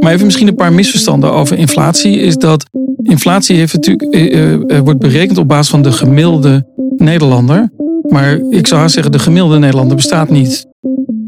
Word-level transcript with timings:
Maar 0.00 0.12
even 0.12 0.24
misschien 0.24 0.48
een 0.48 0.54
paar 0.54 0.72
misverstanden 0.72 1.32
over 1.32 1.58
inflatie. 1.58 2.18
Is 2.18 2.36
dat 2.36 2.64
inflatie 3.02 3.56
heeft 3.56 3.72
natuurlijk, 3.72 4.14
eh, 4.14 4.52
eh, 4.52 4.80
wordt 4.84 4.98
berekend 4.98 5.38
op 5.38 5.48
basis 5.48 5.68
van 5.68 5.82
de 5.82 5.92
gemiddelde 5.92 6.66
Nederlander. 6.96 7.70
Maar 8.08 8.40
ik 8.50 8.66
zou 8.66 8.80
haast 8.80 8.94
zeggen, 8.94 9.12
de 9.12 9.18
gemiddelde 9.18 9.58
Nederlander 9.58 9.96
bestaat 9.96 10.30
niet. 10.30 10.66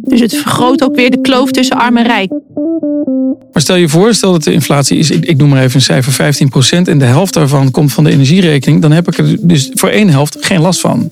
Dus 0.02 0.20
het 0.20 0.34
vergroot 0.34 0.82
ook 0.82 0.96
weer 0.96 1.10
de 1.10 1.20
kloof 1.20 1.50
tussen 1.50 1.76
arm 1.76 1.96
en 1.96 2.06
rijk. 2.06 2.30
Maar 3.52 3.62
stel 3.62 3.76
je 3.76 3.88
voor, 3.88 4.14
stel 4.14 4.32
dat 4.32 4.44
de 4.44 4.52
inflatie 4.52 4.98
is, 4.98 5.10
ik, 5.10 5.24
ik 5.24 5.36
noem 5.36 5.48
maar 5.48 5.62
even 5.62 5.74
een 5.74 5.80
cijfer, 5.80 6.12
15% 6.12 6.88
en 6.88 6.98
de 6.98 7.04
helft 7.04 7.34
daarvan 7.34 7.70
komt 7.70 7.92
van 7.92 8.04
de 8.04 8.10
energierekening, 8.10 8.82
dan 8.82 8.92
heb 8.92 9.08
ik 9.08 9.18
er 9.18 9.36
dus 9.40 9.70
voor 9.74 9.88
één 9.88 10.08
helft 10.08 10.36
geen 10.40 10.60
last 10.60 10.80
van. 10.80 11.08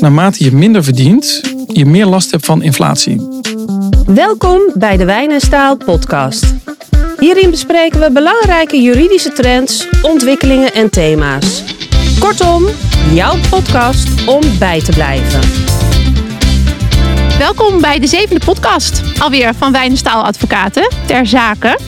Naarmate 0.00 0.44
je 0.44 0.52
minder 0.52 0.84
verdient, 0.84 1.40
je 1.66 1.86
meer 1.86 2.06
last 2.06 2.30
hebt 2.30 2.46
van 2.46 2.62
inflatie. 2.62 3.20
Welkom 4.14 4.60
bij 4.74 4.96
de 4.96 5.04
Wijn 5.04 5.30
en 5.30 5.40
Staal 5.40 5.76
podcast. 5.76 6.54
Hierin 7.18 7.50
bespreken 7.50 8.00
we 8.00 8.12
belangrijke 8.12 8.82
juridische 8.82 9.32
trends, 9.32 9.88
ontwikkelingen 10.02 10.72
en 10.72 10.90
thema's. 10.90 11.64
Kortom, 12.18 12.64
jouw 13.12 13.36
podcast 13.50 14.26
om 14.26 14.40
bij 14.58 14.80
te 14.80 14.92
blijven. 14.92 15.40
Welkom 17.38 17.80
bij 17.80 17.98
de 17.98 18.06
zevende 18.06 18.44
podcast. 18.44 19.02
Alweer 19.18 19.54
van 19.54 19.72
Wijn 19.72 19.90
en 19.90 19.96
Staal 19.96 20.24
Advocaten 20.24 20.88
ter 21.06 21.26
zake. 21.26 21.78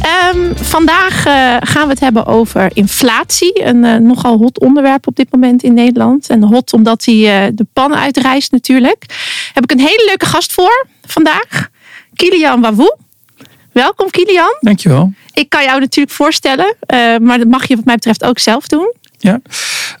Ehm, 0.00 0.54
vandaag 0.54 1.26
eh, 1.26 1.56
gaan 1.60 1.84
we 1.84 1.90
het 1.90 2.00
hebben 2.00 2.26
over 2.26 2.70
inflatie. 2.74 3.64
Een 3.64 3.84
eh, 3.84 3.96
nogal 3.96 4.36
hot 4.36 4.60
onderwerp 4.60 5.06
op 5.06 5.16
dit 5.16 5.32
moment 5.32 5.62
in 5.62 5.74
Nederland. 5.74 6.28
En 6.28 6.42
hot 6.42 6.72
omdat 6.72 7.04
hij 7.04 7.44
eh, 7.44 7.52
de 7.54 7.66
pan 7.72 7.94
uitreist 7.94 8.52
natuurlijk. 8.52 9.04
Heb 9.54 9.62
ik 9.62 9.70
een 9.70 9.80
hele 9.80 10.04
leuke 10.06 10.26
gast 10.26 10.52
voor 10.52 10.86
vandaag. 11.06 11.68
Kilian 12.14 12.60
Wavoe. 12.60 12.96
Welkom 13.72 14.10
Kilian. 14.10 14.56
Dankjewel. 14.60 15.12
Ik 15.32 15.48
kan 15.48 15.64
jou 15.64 15.80
natuurlijk 15.80 16.16
voorstellen. 16.16 16.76
maar 17.20 17.38
dat 17.38 17.48
mag 17.48 17.68
je 17.68 17.76
wat 17.76 17.84
mij 17.84 17.94
betreft 17.94 18.24
ook 18.24 18.38
zelf 18.38 18.66
doen. 18.66 18.94
Ja. 19.18 19.40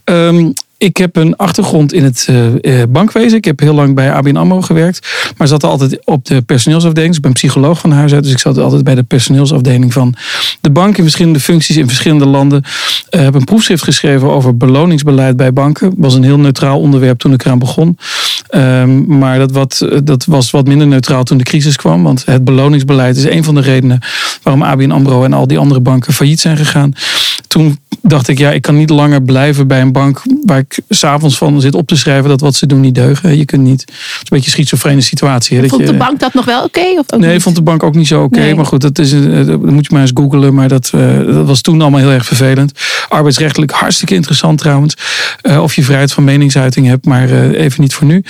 Um, 0.04 0.52
ik 0.80 0.96
heb 0.96 1.16
een 1.16 1.36
achtergrond 1.36 1.92
in 1.92 2.04
het 2.04 2.26
uh, 2.30 2.82
bankwezen. 2.88 3.38
Ik 3.38 3.44
heb 3.44 3.60
heel 3.60 3.74
lang 3.74 3.94
bij 3.94 4.12
ABN 4.12 4.36
AMRO 4.36 4.60
gewerkt. 4.60 5.32
Maar 5.36 5.48
zat 5.48 5.64
altijd 5.64 6.04
op 6.04 6.24
de 6.24 6.42
personeelsafdeling. 6.42 7.08
Dus 7.08 7.16
ik 7.16 7.22
ben 7.22 7.32
psycholoog 7.32 7.78
van 7.78 7.92
huis 7.92 8.12
uit. 8.12 8.22
Dus 8.22 8.32
ik 8.32 8.38
zat 8.38 8.58
altijd 8.58 8.84
bij 8.84 8.94
de 8.94 9.02
personeelsafdeling 9.02 9.92
van 9.92 10.14
de 10.60 10.70
bank. 10.70 10.96
In 10.96 11.02
verschillende 11.02 11.40
functies 11.40 11.76
in 11.76 11.86
verschillende 11.86 12.26
landen. 12.26 12.62
Uh, 13.10 13.20
heb 13.20 13.34
een 13.34 13.44
proefschrift 13.44 13.82
geschreven 13.82 14.30
over 14.30 14.56
beloningsbeleid 14.56 15.36
bij 15.36 15.52
banken. 15.52 15.94
was 15.96 16.14
een 16.14 16.24
heel 16.24 16.38
neutraal 16.38 16.80
onderwerp 16.80 17.18
toen 17.18 17.32
ik 17.32 17.44
eraan 17.44 17.58
begon. 17.58 17.98
Um, 18.50 19.18
maar 19.18 19.38
dat, 19.38 19.52
wat, 19.52 19.88
dat 20.04 20.24
was 20.24 20.50
wat 20.50 20.66
minder 20.66 20.86
neutraal 20.86 21.24
toen 21.24 21.38
de 21.38 21.44
crisis 21.44 21.76
kwam. 21.76 22.02
Want 22.02 22.24
het 22.24 22.44
beloningsbeleid 22.44 23.16
is 23.16 23.24
een 23.24 23.44
van 23.44 23.54
de 23.54 23.60
redenen 23.60 23.98
waarom 24.42 24.62
ABN 24.62 24.90
AMRO 24.90 25.24
en 25.24 25.32
al 25.32 25.46
die 25.46 25.58
andere 25.58 25.80
banken 25.80 26.12
failliet 26.12 26.40
zijn 26.40 26.56
gegaan. 26.56 26.92
Toen 27.46 27.78
dacht 28.02 28.28
ik, 28.28 28.38
ja, 28.38 28.50
ik 28.50 28.62
kan 28.62 28.76
niet 28.76 28.90
langer 28.90 29.22
blijven 29.22 29.66
bij 29.66 29.80
een 29.80 29.92
bank 29.92 30.22
waar 30.44 30.58
ik 30.58 30.80
s'avonds 30.88 31.38
van 31.38 31.60
zit 31.60 31.74
op 31.74 31.86
te 31.86 31.96
schrijven 31.96 32.28
dat 32.28 32.40
wat 32.40 32.54
ze 32.54 32.66
doen 32.66 32.80
niet 32.80 32.94
deugen. 32.94 33.36
Je 33.36 33.44
kunt 33.44 33.62
niet. 33.62 33.80
Het 33.80 33.90
is 33.90 33.96
een 33.96 34.26
beetje 34.28 34.46
een 34.46 34.52
schizofrene 34.52 35.00
situatie. 35.00 35.58
Hè, 35.58 35.68
vond 35.68 35.86
de 35.86 35.96
bank 35.96 36.20
dat 36.20 36.34
nog 36.34 36.44
wel 36.44 36.62
oké? 36.64 36.80
of 36.80 37.18
nee, 37.18 37.32
niet? 37.32 37.42
vond 37.42 37.56
de 37.56 37.62
bank 37.62 37.82
ook 37.82 37.94
niet 37.94 38.06
zo 38.06 38.22
oké. 38.22 38.54
Maar 38.54 38.66
goed, 38.66 38.80
dat, 38.80 38.98
is, 38.98 39.12
eh, 39.12 39.46
dat 39.46 39.62
moet 39.62 39.86
je 39.86 39.92
maar 39.92 40.02
eens 40.02 40.10
googelen. 40.14 40.54
Maar 40.54 40.68
dat, 40.68 40.92
uh, 40.94 41.26
dat 41.34 41.46
was 41.46 41.60
toen 41.60 41.80
allemaal 41.80 42.00
heel 42.00 42.10
erg 42.10 42.26
vervelend. 42.26 42.72
Arbeidsrechtelijk 43.08 43.70
hartstikke 43.70 44.14
interessant 44.14 44.58
trouwens. 44.58 44.96
Uh, 45.42 45.62
of 45.62 45.74
je 45.74 45.82
vrijheid 45.82 46.12
van 46.12 46.24
meningsuiting 46.24 46.86
hebt, 46.86 47.04
maar 47.06 47.28
uh, 47.28 47.60
even 47.60 47.80
niet 47.80 47.94
voor 47.94 48.06
nu. 48.06 48.22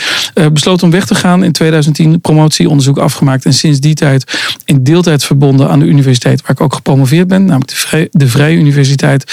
besloot 0.52 0.82
om 0.82 0.90
weg 0.90 1.06
te 1.06 1.14
gaan 1.14 1.44
in 1.44 1.52
2010. 1.52 2.20
Promotieonderzoek 2.20 2.98
afgemaakt. 2.98 3.44
En 3.44 3.54
sinds 3.54 3.80
die 3.80 3.94
tijd 3.94 4.38
in 4.64 4.84
deeltijd 4.84 5.24
verbonden 5.24 5.68
aan 5.68 5.78
de 5.78 5.84
universiteit 5.84 6.40
waar 6.40 6.50
ik 6.50 6.60
ook 6.60 6.74
gepromoveerd 6.74 7.28
ben. 7.28 7.44
Namelijk 7.44 7.70
de, 7.70 7.76
Vrij, 7.76 8.08
de 8.10 8.28
Vrije 8.28 8.56
Universiteit. 8.56 9.32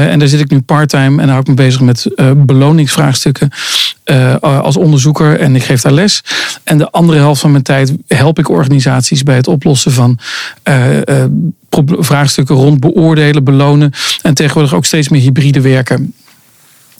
En 0.00 0.18
daar 0.18 0.28
zit 0.28 0.40
ik 0.40 0.50
nu 0.50 0.60
parttime 0.60 1.04
en 1.04 1.16
daar 1.16 1.28
hou 1.28 1.40
ik 1.40 1.46
me 1.46 1.54
bezig 1.54 1.80
met 1.80 2.08
beloningsvraagstukken 2.36 3.50
uh, 4.04 4.36
als 4.40 4.76
onderzoeker 4.76 5.40
en 5.40 5.56
ik 5.56 5.62
geef 5.62 5.80
daar 5.80 5.92
les. 5.92 6.22
En 6.64 6.78
de 6.78 6.90
andere 6.90 7.18
helft 7.18 7.40
van 7.40 7.50
mijn 7.50 7.62
tijd 7.62 7.92
help 8.06 8.38
ik 8.38 8.48
organisaties 8.48 9.22
bij 9.22 9.36
het 9.36 9.48
oplossen 9.48 9.92
van 9.92 10.18
uh, 10.68 10.96
uh, 10.96 11.24
vraagstukken 11.86 12.54
rond 12.54 12.80
beoordelen, 12.80 13.44
belonen 13.44 13.92
en 14.22 14.34
tegenwoordig 14.34 14.74
ook 14.74 14.84
steeds 14.84 15.08
meer 15.08 15.20
hybride 15.20 15.60
werken. 15.60 16.14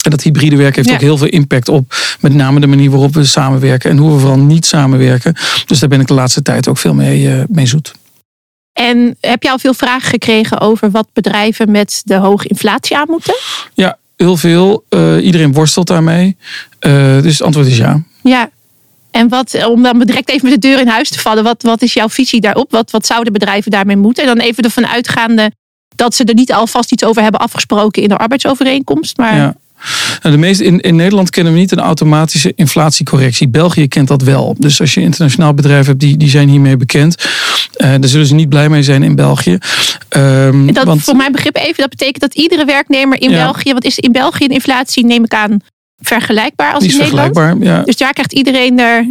En 0.01 0.11
dat 0.11 0.21
hybride 0.21 0.55
werken 0.55 0.83
heeft 0.83 0.95
ook 0.95 1.01
heel 1.01 1.17
veel 1.17 1.27
impact 1.27 1.69
op 1.69 1.95
met 2.19 2.33
name 2.33 2.59
de 2.59 2.67
manier 2.67 2.89
waarop 2.89 3.13
we 3.13 3.25
samenwerken 3.25 3.89
en 3.89 3.97
hoe 3.97 4.13
we 4.13 4.19
vooral 4.19 4.39
niet 4.39 4.65
samenwerken. 4.65 5.35
Dus 5.65 5.79
daar 5.79 5.89
ben 5.89 5.99
ik 5.99 6.07
de 6.07 6.13
laatste 6.13 6.41
tijd 6.41 6.67
ook 6.67 6.77
veel 6.77 6.93
mee, 6.93 7.43
mee 7.47 7.65
zoet. 7.65 7.93
En 8.75 9.17
heb 9.21 9.43
je 9.43 9.51
al 9.51 9.59
veel 9.59 9.73
vragen 9.73 10.09
gekregen 10.09 10.59
over 10.59 10.91
wat 10.91 11.07
bedrijven 11.13 11.71
met 11.71 12.01
de 12.05 12.15
hoge 12.15 12.47
inflatie 12.47 12.97
aan 12.97 13.07
moeten? 13.09 13.35
Ja, 13.73 13.97
heel 14.15 14.37
veel. 14.37 14.85
Uh, 14.89 15.25
iedereen 15.25 15.53
worstelt 15.53 15.87
daarmee. 15.87 16.37
Uh, 16.79 17.21
dus 17.21 17.31
het 17.31 17.41
antwoord 17.41 17.67
is 17.67 17.77
ja. 17.77 18.01
Ja. 18.23 18.49
En 19.11 19.29
wat, 19.29 19.65
om 19.65 19.83
dan 19.83 19.99
direct 19.99 20.29
even 20.29 20.49
met 20.49 20.61
de 20.61 20.67
deur 20.67 20.79
in 20.79 20.87
huis 20.87 21.09
te 21.09 21.19
vallen, 21.19 21.43
wat, 21.43 21.63
wat 21.63 21.81
is 21.81 21.93
jouw 21.93 22.09
visie 22.09 22.41
daarop? 22.41 22.71
Wat, 22.71 22.91
wat 22.91 23.05
zouden 23.05 23.33
bedrijven 23.33 23.71
daarmee 23.71 23.97
moeten? 23.97 24.23
En 24.23 24.35
dan 24.35 24.45
even 24.45 24.63
ervan 24.63 24.87
uitgaande 24.87 25.51
dat 25.95 26.15
ze 26.15 26.23
er 26.23 26.33
niet 26.33 26.53
alvast 26.53 26.91
iets 26.91 27.03
over 27.03 27.21
hebben 27.21 27.41
afgesproken 27.41 28.01
in 28.01 28.09
de 28.09 28.17
arbeidsovereenkomst. 28.17 29.17
Maar 29.17 29.35
ja. 29.35 29.55
Nou, 30.21 30.35
de 30.35 30.41
meeste, 30.41 30.63
in, 30.63 30.79
in 30.79 30.95
Nederland 30.95 31.29
kennen 31.29 31.53
we 31.53 31.59
niet 31.59 31.71
een 31.71 31.79
automatische 31.79 32.53
inflatiecorrectie. 32.55 33.47
België 33.47 33.87
kent 33.87 34.07
dat 34.07 34.21
wel. 34.21 34.55
Dus 34.59 34.81
als 34.81 34.93
je 34.93 35.01
internationaal 35.01 35.53
bedrijf 35.53 35.85
hebt, 35.85 35.99
die, 35.99 36.17
die 36.17 36.29
zijn 36.29 36.49
hiermee 36.49 36.77
bekend. 36.77 37.25
Uh, 37.77 37.89
daar 37.89 38.09
zullen 38.09 38.25
ze 38.25 38.35
niet 38.35 38.49
blij 38.49 38.69
mee 38.69 38.83
zijn 38.83 39.03
in 39.03 39.15
België. 39.15 39.57
Um, 40.17 40.73
dat, 40.73 40.85
want, 40.85 41.01
voor 41.01 41.15
mijn 41.15 41.31
begrip 41.31 41.57
even, 41.57 41.75
dat 41.75 41.89
betekent 41.89 42.19
dat 42.19 42.33
iedere 42.33 42.65
werknemer 42.65 43.21
in 43.21 43.31
België, 43.31 43.73
wat 43.73 43.83
is 43.83 43.99
in 43.99 44.11
België 44.11 44.43
een 44.43 44.49
inflatie, 44.49 45.05
neem 45.05 45.23
ik 45.23 45.33
aan, 45.33 45.59
vergelijkbaar 46.01 46.73
als 46.73 46.83
in 46.83 46.97
Nederland. 46.97 47.63
Ja. 47.63 47.81
Dus 47.81 47.97
daar 47.97 48.13
krijgt 48.13 48.33
iedereen 48.33 48.79
er 48.79 49.07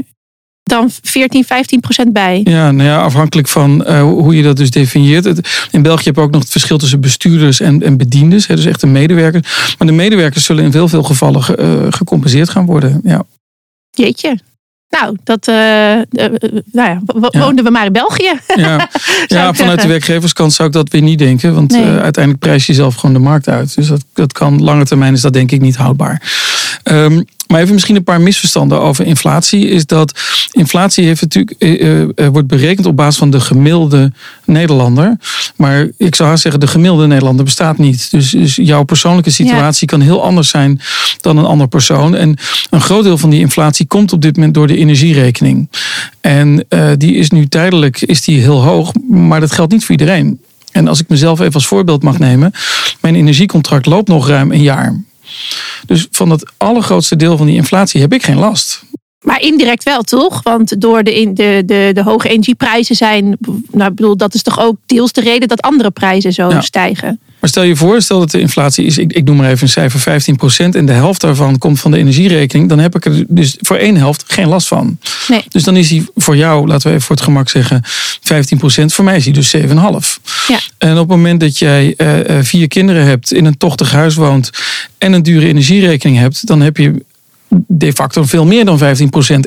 dan 0.65 0.91
14, 1.03 1.45
15 1.45 1.81
procent 1.81 2.13
bij. 2.13 2.41
Ja, 2.45 2.71
nou 2.71 2.89
ja, 2.89 3.03
afhankelijk 3.03 3.49
van 3.49 3.85
uh, 3.89 4.03
hoe 4.03 4.37
je 4.37 4.43
dat 4.43 4.57
dus 4.57 4.71
definieert. 4.71 5.41
In 5.71 5.83
België 5.83 6.05
heb 6.05 6.17
je 6.17 6.21
ook 6.21 6.31
nog 6.31 6.43
het 6.43 6.51
verschil 6.51 6.79
tussen 6.79 7.01
bestuurders 7.01 7.61
en, 7.61 7.83
en 7.83 7.97
bedienders. 7.97 8.47
Hè, 8.47 8.57
dus 8.57 8.65
echt 8.65 8.81
de 8.81 8.87
medewerkers. 8.87 9.75
Maar 9.79 9.87
de 9.87 9.95
medewerkers 9.95 10.45
zullen 10.45 10.65
in 10.65 10.73
heel 10.73 10.89
veel 10.89 11.03
gevallen 11.03 11.43
ge, 11.43 11.59
uh, 11.59 11.93
gecompenseerd 11.93 12.49
gaan 12.49 12.67
worden. 12.67 13.01
Ja. 13.05 13.25
Jeetje. 13.91 14.39
Nou, 15.01 15.17
dat 15.25 15.49
uh, 15.49 15.55
nou 16.73 16.89
ja, 16.89 17.01
woonden 17.07 17.57
ja. 17.57 17.63
we 17.63 17.71
maar 17.71 17.87
in 17.87 17.93
België. 17.93 18.33
Ja, 18.55 18.89
ja 19.27 19.55
vanuit 19.55 19.83
de 19.83 19.89
werkgeverskant 19.89 20.53
zou 20.53 20.69
ik 20.69 20.75
dat 20.75 20.89
weer 20.89 21.03
niet 21.03 21.19
denken. 21.19 21.55
Want 21.55 21.71
nee. 21.71 21.85
uiteindelijk 21.85 22.45
prijs 22.45 22.67
je 22.67 22.75
zelf 22.75 22.95
gewoon 22.95 23.15
de 23.15 23.21
markt 23.21 23.49
uit. 23.49 23.75
Dus 23.75 23.87
dat, 23.87 24.05
dat 24.13 24.33
kan 24.33 24.63
lange 24.63 24.85
termijn 24.85 25.15
is 25.15 25.21
dat 25.21 25.33
denk 25.33 25.51
ik 25.51 25.61
niet 25.61 25.77
houdbaar. 25.77 26.23
Um, 26.85 27.25
maar 27.55 27.63
even 27.63 27.75
misschien 27.75 27.97
een 27.97 28.05
paar 28.05 28.21
misverstanden 28.21 28.81
over 28.81 29.07
inflatie. 29.07 29.69
Is 29.69 29.87
dat 29.87 30.21
inflatie 30.51 31.05
heeft 31.05 31.21
natuurlijk, 31.21 31.55
uh, 31.59 32.27
wordt 32.29 32.49
berekend 32.49 32.87
op 32.87 32.97
basis 32.97 33.17
van 33.17 33.31
de 33.31 33.41
gemiddelde 33.41 34.13
Nederlander. 34.45 35.17
Maar 35.57 35.89
ik 35.97 36.15
zou 36.15 36.29
haast 36.29 36.43
zeggen, 36.43 36.61
de 36.61 36.67
gemiddelde 36.67 37.07
Nederlander 37.07 37.45
bestaat 37.45 37.79
niet. 37.79 38.11
Dus, 38.11 38.31
dus 38.31 38.55
jouw 38.55 38.83
persoonlijke 38.83 39.31
situatie 39.31 39.89
ja. 39.91 39.97
kan 39.97 40.07
heel 40.07 40.23
anders 40.23 40.49
zijn 40.49 40.81
dan 41.21 41.37
een 41.37 41.45
ander 41.45 41.69
persoon. 41.69 42.15
En 42.15 42.37
een 42.71 42.81
groot 42.81 43.05
deel 43.05 43.19
van 43.19 43.31
die 43.31 43.41
inflatie 43.41 43.87
komt 43.87 44.13
op 44.13 44.23
dit 44.23 44.37
moment 44.37 44.55
door 44.55 44.67
de 44.67 44.77
energierekening. 44.77 45.69
En 46.21 46.65
uh, 46.69 46.91
die 46.97 47.15
is 47.15 47.31
nu 47.31 47.47
tijdelijk 47.47 48.01
is 48.01 48.23
die 48.23 48.41
heel 48.41 48.63
hoog, 48.63 48.93
maar 49.09 49.41
dat 49.41 49.53
geldt 49.53 49.73
niet 49.73 49.85
voor 49.85 49.91
iedereen. 49.91 50.41
En 50.73 50.89
als 50.89 51.01
ik 51.01 51.09
mezelf 51.09 51.41
even 51.41 51.55
als 51.55 51.67
voorbeeld 51.67 52.03
mag 52.03 52.19
nemen. 52.19 52.53
Mijn 53.01 53.15
energiecontract 53.15 53.87
loopt 53.87 54.09
nog 54.09 54.29
ruim 54.29 54.53
een 54.53 54.63
jaar. 54.63 55.03
Dus 55.87 56.07
van 56.11 56.31
het 56.31 56.53
allergrootste 56.57 57.17
deel 57.17 57.37
van 57.37 57.47
die 57.47 57.57
inflatie 57.57 58.01
heb 58.01 58.13
ik 58.13 58.23
geen 58.23 58.39
last. 58.39 58.83
Maar 59.21 59.41
indirect 59.41 59.83
wel, 59.83 60.03
toch? 60.03 60.43
Want 60.43 60.81
door 60.81 61.03
de, 61.03 61.31
de, 61.33 61.63
de, 61.67 61.91
de 61.95 62.03
hoge 62.03 62.29
energieprijzen 62.29 62.97
zijn. 62.97 63.37
Nou, 63.71 63.91
bedoel, 63.91 64.17
dat 64.17 64.35
is 64.35 64.43
toch 64.43 64.61
ook 64.61 64.77
deels 64.87 65.13
de 65.13 65.21
reden 65.21 65.49
dat 65.49 65.63
andere 65.63 65.91
prijzen 65.91 66.33
zo 66.33 66.49
ja. 66.49 66.61
stijgen. 66.61 67.21
Maar 67.45 67.53
stel 67.53 67.63
je 67.63 67.77
voor, 67.77 68.03
stel 68.03 68.19
dat 68.19 68.31
de 68.31 68.41
inflatie 68.41 68.85
is, 68.85 68.99
ik, 68.99 69.13
ik 69.13 69.25
noem 69.25 69.37
maar 69.37 69.51
even 69.51 69.63
een 69.63 69.69
cijfer 69.69 70.35
15% 70.71 70.77
en 70.77 70.87
de 70.87 70.93
helft 70.93 71.21
daarvan 71.21 71.59
komt 71.59 71.81
van 71.81 71.91
de 71.91 71.97
energierekening, 71.97 72.69
dan 72.69 72.79
heb 72.79 72.97
ik 72.97 73.05
er 73.05 73.25
dus 73.29 73.57
voor 73.61 73.77
één 73.77 73.97
helft 73.97 74.25
geen 74.27 74.49
last 74.49 74.69
van. 74.69 74.99
Nee. 75.29 75.45
Dus 75.49 75.63
dan 75.63 75.77
is 75.77 75.89
die 75.89 76.07
voor 76.15 76.37
jou, 76.37 76.67
laten 76.67 76.87
we 76.89 76.95
even 76.95 77.07
voor 77.07 77.17
het 77.17 77.25
gemak 77.25 77.49
zeggen, 77.49 77.85
15%. 77.85 78.85
Voor 78.87 79.05
mij 79.05 79.17
is 79.17 79.25
die 79.25 79.33
dus 79.33 79.57
7,5. 79.57 79.63
Ja. 80.49 80.59
En 80.79 80.93
op 80.93 80.99
het 80.99 81.09
moment 81.09 81.41
dat 81.41 81.59
jij 81.59 81.95
uh, 81.97 82.39
vier 82.43 82.69
kinderen 82.69 83.05
hebt, 83.05 83.33
in 83.33 83.45
een 83.45 83.59
tochtig 83.59 83.93
huis 83.93 84.15
woont 84.15 84.51
en 84.99 85.13
een 85.13 85.23
dure 85.23 85.47
energierekening 85.47 86.19
hebt, 86.19 86.47
dan 86.47 86.61
heb 86.61 86.77
je 86.77 87.05
de 87.67 87.93
facto 87.93 88.23
veel 88.23 88.47
meer 88.47 88.65
dan 88.65 88.79
15% 88.79 88.83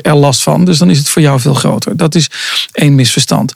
er 0.01 0.15
last 0.15 0.43
van. 0.43 0.65
Dus 0.65 0.77
dan 0.77 0.89
is 0.89 0.97
het 0.97 1.09
voor 1.09 1.21
jou 1.21 1.39
veel 1.39 1.53
groter. 1.53 1.97
Dat 1.97 2.15
is 2.15 2.29
één 2.71 2.95
misverstand. 2.95 3.53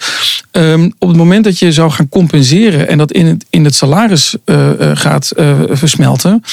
Um, 0.52 0.94
op 0.98 1.08
het 1.08 1.18
moment 1.18 1.44
dat 1.44 1.60
je 1.60 1.72
zou 1.72 1.92
gaan 1.92 2.10
compenseren 2.10 2.88
en 2.88 2.98
dat 2.98 3.12
in 3.12 3.26
het, 3.26 3.46
in 3.50 3.66
het 3.66 3.76
salaris 3.76 4.36
uh, 4.46 4.70
gaat 4.94 5.32
uh, 5.36 5.60
versmelten, 5.70 6.44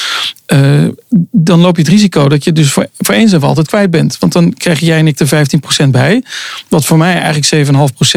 eh, 0.49 0.85
dan 1.31 1.61
loop 1.61 1.77
je 1.77 1.83
het 1.83 1.91
risico 1.91 2.29
dat 2.29 2.45
je 2.45 2.53
dus 2.53 2.71
voor, 2.73 2.87
voor 2.99 3.15
eens 3.15 3.35
altijd 3.35 3.67
kwijt 3.67 3.91
bent. 3.91 4.17
Want 4.19 4.33
dan 4.33 4.55
krijg 4.55 4.81
jij 4.81 4.99
en 4.99 5.07
ik 5.07 5.19
er 5.21 5.27
15% 5.85 5.89
bij. 5.91 6.23
Wat 6.69 6.85
voor 6.85 6.99
mij 6.99 7.21
eigenlijk 7.21 7.69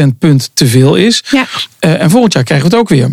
7,5% 0.02 0.04
punt 0.18 0.50
te 0.54 0.66
veel 0.66 0.94
is. 0.94 1.24
Ja. 1.30 1.46
Eh, 1.78 2.00
en 2.00 2.10
volgend 2.10 2.32
jaar 2.32 2.44
krijgen 2.44 2.68
we 2.68 2.72
het 2.76 2.82
ook 2.82 2.88
weer. 2.88 3.10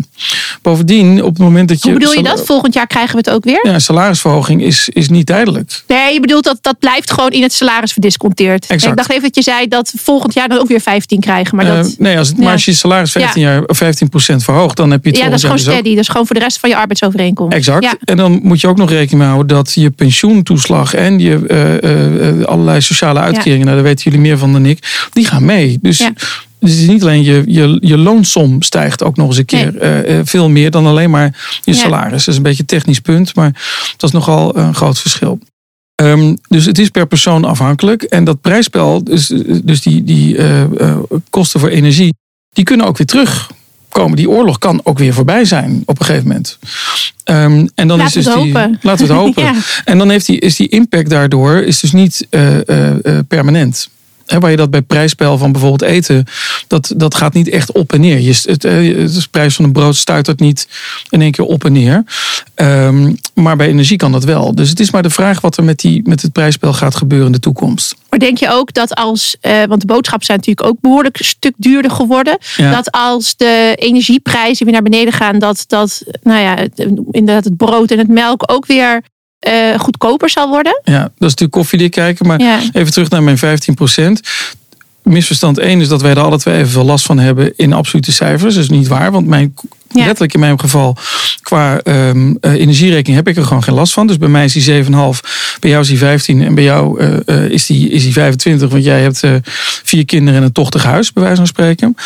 Bovendien, 0.62 1.22
op 1.22 1.28
het 1.28 1.38
moment 1.38 1.68
dat 1.68 1.82
je. 1.82 1.90
Hoe 1.90 1.98
bedoel 1.98 2.14
je 2.14 2.22
dat? 2.22 2.46
Volgend 2.46 2.74
jaar 2.74 2.86
krijgen 2.86 3.12
we 3.12 3.18
het 3.18 3.30
ook 3.30 3.44
weer? 3.44 3.60
Ja, 3.62 3.78
salarisverhoging 3.78 4.62
is, 4.62 4.88
is 4.88 5.08
niet 5.08 5.26
tijdelijk. 5.26 5.82
Nee, 5.86 6.12
je 6.12 6.20
bedoelt 6.20 6.44
dat 6.44 6.58
dat 6.60 6.78
blijft 6.78 7.10
gewoon 7.12 7.30
in 7.30 7.42
het 7.42 7.52
salaris 7.52 7.92
verdisconteerd. 7.92 8.66
Exact. 8.66 8.90
Ik 8.90 8.96
dacht 8.96 9.10
even 9.10 9.22
dat 9.22 9.34
je 9.34 9.42
zei 9.42 9.68
dat 9.68 9.92
volgend 9.96 10.34
jaar 10.34 10.48
dan 10.48 10.58
ook 10.58 10.68
weer 10.68 10.80
15 10.80 11.20
krijgen. 11.20 11.56
Maar 11.56 11.66
Eh, 11.66 11.74
dat, 11.74 11.94
nee, 11.98 12.18
als 12.18 12.28
het, 12.28 12.36
ja. 12.36 12.42
maar 12.42 12.52
als 12.52 12.64
je 12.64 12.70
je 12.70 12.76
salaris 12.76 13.12
15 13.12 13.42
jaar 13.42 13.64
of 13.64 13.82
15% 13.82 13.86
verhoogt, 14.36 14.76
dan 14.76 14.90
heb 14.90 15.04
je 15.04 15.10
het 15.10 15.18
ja, 15.18 15.24
dat 15.24 15.34
is 15.34 15.40
gewoon 15.40 15.56
ook. 15.56 15.62
steady. 15.62 15.90
Dat 15.90 15.98
is 15.98 16.08
gewoon 16.08 16.26
voor 16.26 16.36
de 16.36 16.42
rest 16.42 16.58
van 16.58 16.68
je 16.68 16.76
arbeidsovereenkomst. 16.76 17.56
Exact. 17.56 17.84
Ja. 17.84 17.94
En 18.04 18.16
dan 18.16 18.40
moet 18.42 18.60
je 18.60 18.68
ook 18.68 18.76
nog 18.76 18.90
rekening 19.10 19.22
mee 19.22 19.28
houden 19.28 19.56
dat 19.56 19.72
je 19.74 19.90
pensioentoeslag 19.90 20.94
en 20.94 21.18
je 21.18 21.46
eh, 21.46 21.82
eh, 21.82 22.28
eh, 22.28 22.44
allerlei 22.44 22.80
sociale 22.80 23.20
uitkeringen, 23.20 23.64
nou, 23.64 23.76
daar 23.76 23.86
weten 23.86 24.04
jullie 24.04 24.20
meer 24.20 24.38
van 24.38 24.52
dan 24.52 24.66
ik, 24.66 25.08
die 25.12 25.26
gaan 25.26 25.44
mee. 25.44 25.78
Dus, 25.82 25.98
Ja. 25.98 26.12
dus 26.58 26.70
het 26.70 26.80
is 26.80 26.86
niet 26.86 27.02
alleen 27.02 27.22
je, 27.22 27.42
je, 27.46 27.78
je 27.80 27.98
loonsom 27.98 28.62
stijgt 28.62 29.02
ook 29.02 29.16
nog 29.16 29.26
eens 29.28 29.36
een 29.36 29.44
keer 29.44 29.72
veel 30.24 30.48
meer 30.48 30.70
dan 30.70 30.86
alleen 30.86 31.10
maar 31.10 31.60
je 31.62 31.72
Ja. 31.72 31.78
salaris. 31.78 32.24
Dat 32.24 32.28
is 32.28 32.36
een 32.36 32.42
beetje 32.42 32.60
een 32.60 32.66
technisch 32.66 33.00
punt, 33.00 33.34
maar 33.34 33.52
dat 33.96 34.02
is 34.02 34.10
nogal 34.10 34.56
een 34.56 34.74
groot 34.74 35.00
verschil. 35.00 35.38
Ehm, 35.94 36.34
dus 36.48 36.64
het 36.64 36.78
is 36.78 36.88
per 36.88 37.06
persoon 37.06 37.44
afhankelijk. 37.44 38.02
En 38.02 38.24
dat 38.24 38.40
prijsspel, 38.40 39.04
dus, 39.04 39.32
dus 39.64 39.82
die, 39.82 40.04
die 40.04 40.38
kosten 41.30 41.60
voor 41.60 41.68
energie, 41.68 42.14
die 42.52 42.64
kunnen 42.64 42.86
ook 42.86 42.98
weer 42.98 43.06
terugkomen. 43.90 44.16
Die 44.16 44.30
oorlog 44.30 44.58
kan 44.58 44.80
ook 44.84 44.98
weer 44.98 45.14
voorbij 45.14 45.44
zijn 45.44 45.82
op 45.84 45.98
een 45.98 46.06
gegeven 46.06 46.28
moment. 46.28 46.58
Ehm, 47.24 47.66
en 47.74 47.88
dan 47.88 47.98
Laten 47.98 48.04
is 48.04 48.12
dus 48.12 48.34
het 48.34 48.42
die, 48.42 48.52
hopen. 48.52 48.78
Laten 48.82 49.06
we 49.06 49.12
het 49.12 49.22
hopen. 49.24 49.42
Ja. 49.42 49.54
En 49.84 49.98
dan 49.98 50.10
heeft 50.10 50.26
die, 50.26 50.38
is 50.38 50.56
die 50.56 50.68
impact 50.68 51.10
daardoor 51.10 51.56
is 51.56 51.80
dus 51.80 51.92
niet 51.92 52.26
eh, 52.30 52.68
eh, 52.68 53.04
eh, 53.04 53.18
permanent. 53.28 53.88
Waar 54.38 54.50
je 54.50 54.56
dat 54.56 54.70
bij 54.70 54.82
prijsspel 54.82 55.38
van 55.38 55.52
bijvoorbeeld 55.52 55.90
eten, 55.90 56.24
dat, 56.66 56.92
dat 56.96 57.14
gaat 57.14 57.34
niet 57.34 57.48
echt 57.48 57.72
op 57.72 57.92
en 57.92 58.00
neer. 58.00 58.20
Je, 58.20 58.40
het, 58.42 58.60
de 58.60 59.26
prijs 59.30 59.54
van 59.54 59.64
een 59.64 59.72
brood 59.72 59.96
stuitert 59.96 60.40
niet 60.40 60.68
in 61.10 61.22
één 61.22 61.30
keer 61.30 61.44
op 61.44 61.64
en 61.64 61.72
neer. 61.72 62.04
Ehm, 62.54 63.12
maar 63.34 63.56
bij 63.56 63.68
energie 63.68 63.96
kan 63.96 64.12
dat 64.12 64.24
wel. 64.24 64.54
Dus 64.54 64.68
het 64.68 64.80
is 64.80 64.90
maar 64.90 65.02
de 65.02 65.10
vraag 65.10 65.40
wat 65.40 65.56
er 65.56 65.64
met, 65.64 65.78
die, 65.78 66.00
met 66.04 66.22
het 66.22 66.32
prijsspel 66.32 66.72
gaat 66.72 66.94
gebeuren 66.94 67.26
in 67.26 67.32
de 67.32 67.40
toekomst. 67.40 67.94
Maar 68.10 68.18
denk 68.18 68.38
je 68.38 68.50
ook 68.50 68.72
dat 68.72 68.94
als, 68.94 69.36
eh, 69.40 69.64
want 69.64 69.80
de 69.80 69.86
boodschappen 69.86 70.26
zijn 70.26 70.38
natuurlijk 70.38 70.66
ook 70.66 70.80
behoorlijk 70.80 71.18
een 71.18 71.24
stuk 71.24 71.54
duurder 71.56 71.90
geworden. 71.90 72.38
Ja. 72.56 72.70
Dat 72.70 72.90
als 72.90 73.36
de 73.36 73.74
energieprijzen 73.78 74.64
weer 74.64 74.74
naar 74.74 74.82
beneden 74.82 75.12
gaan, 75.12 75.38
dat, 75.38 75.64
dat 75.66 76.02
nou 76.22 76.40
ja, 76.40 76.56
inderdaad 77.10 77.44
het 77.44 77.56
brood 77.56 77.90
en 77.90 77.98
het 77.98 78.08
melk 78.08 78.42
ook 78.52 78.66
weer 78.66 79.02
eh, 79.40 79.78
goedkoper 79.78 80.30
zal 80.30 80.48
worden? 80.48 80.80
Ja, 80.84 81.00
dat 81.00 81.08
is 81.10 81.14
natuurlijk 81.18 81.52
koffiedik 81.52 81.90
kijken. 81.90 82.26
Maar 82.26 82.40
Ja. 82.40 82.58
even 82.72 82.92
terug 82.92 83.08
naar 83.10 83.22
mijn 83.22 83.38
15%. 83.38 84.20
Misverstand 85.02 85.58
1 85.58 85.80
is 85.80 85.88
dat 85.88 86.02
wij 86.02 86.10
er 86.10 86.20
alle 86.20 86.38
twee 86.38 86.56
evenveel 86.58 86.84
last 86.84 87.06
van 87.06 87.18
hebben 87.18 87.52
in 87.56 87.72
absolute 87.72 88.12
cijfers. 88.12 88.54
Dat 88.54 88.62
is 88.62 88.70
niet 88.70 88.88
waar, 88.88 89.10
want 89.12 89.26
mijn, 89.26 89.54
Ja. 89.88 90.04
letterlijk 90.04 90.34
in 90.34 90.40
mijn 90.40 90.60
geval 90.60 90.96
qua 91.42 91.78
ehm, 91.80 92.34
eh, 92.40 92.52
energierekening 92.52 93.16
heb 93.16 93.28
ik 93.28 93.36
er 93.36 93.44
gewoon 93.44 93.62
geen 93.62 93.74
last 93.74 93.92
van. 93.92 94.06
Dus 94.06 94.18
bij 94.18 94.28
mij 94.28 94.44
is 94.44 94.52
die 94.52 94.62
7,5, 94.62 95.56
bij 95.60 95.70
jou 95.70 95.82
is 95.82 95.88
die 95.88 95.98
15 95.98 96.42
en 96.42 96.54
bij 96.54 96.64
jou 96.64 97.00
eh, 97.26 97.44
is, 97.44 97.66
die, 97.66 97.88
is 97.90 98.02
die 98.02 98.12
25. 98.12 98.68
Want 98.70 98.84
jij 98.84 99.00
hebt 99.02 99.22
vier 99.84 100.04
kinderen 100.04 100.40
en 100.40 100.46
een 100.46 100.52
tochtig 100.52 100.82
huis, 100.84 101.12
bij 101.12 101.22
wijze 101.22 101.38
van 101.38 101.46
spreken. 101.46 101.96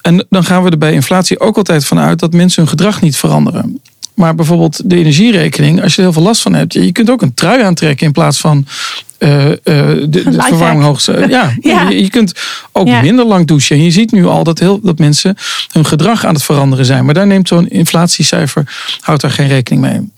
En 0.00 0.26
dan 0.30 0.44
gaan 0.44 0.62
we 0.62 0.70
er 0.70 0.78
bij 0.78 0.92
inflatie 0.92 1.40
ook 1.40 1.56
altijd 1.56 1.84
van 1.86 1.98
uit 1.98 2.18
dat 2.18 2.32
mensen 2.32 2.62
hun 2.62 2.70
gedrag 2.70 3.00
niet 3.00 3.16
veranderen. 3.16 3.80
Maar 4.16 4.34
bijvoorbeeld 4.34 4.90
de 4.90 4.96
energierekening, 4.96 5.82
als 5.82 5.92
je 5.92 5.96
er 5.96 6.02
heel 6.04 6.12
veel 6.12 6.22
last 6.22 6.42
van 6.42 6.54
hebt, 6.54 6.72
je 6.72 6.92
kunt 6.92 7.10
ook 7.10 7.22
een 7.22 7.34
trui 7.34 7.62
aantrekken 7.62 8.06
in 8.06 8.12
plaats 8.12 8.40
van 8.40 8.66
eh, 9.18 9.50
eh, 9.50 9.56
de, 10.08 10.22
verwarming 10.38 10.84
hoogste. 10.84 11.12
Ja, 11.28 11.54
Ja. 11.60 11.88
Je, 11.88 12.02
je 12.02 12.10
kunt 12.10 12.32
ook 12.72 12.86
Ja. 12.86 13.00
minder 13.00 13.24
lang 13.24 13.46
douchen. 13.46 13.76
En 13.76 13.82
je 13.82 13.90
ziet 13.90 14.12
nu 14.12 14.26
al 14.26 14.44
dat, 14.44 14.58
heel, 14.58 14.80
dat 14.80 14.98
mensen 14.98 15.36
hun 15.72 15.86
gedrag 15.86 16.24
aan 16.24 16.34
het 16.34 16.42
veranderen 16.42 16.84
zijn. 16.84 17.04
Maar 17.04 17.14
daar 17.14 17.26
neemt 17.26 17.48
zo'n 17.48 17.68
inflatiecijfer, 17.68 18.74
houdt 19.00 19.20
daar 19.20 19.30
geen 19.30 19.48
rekening 19.48 19.82
mee. 19.82 20.10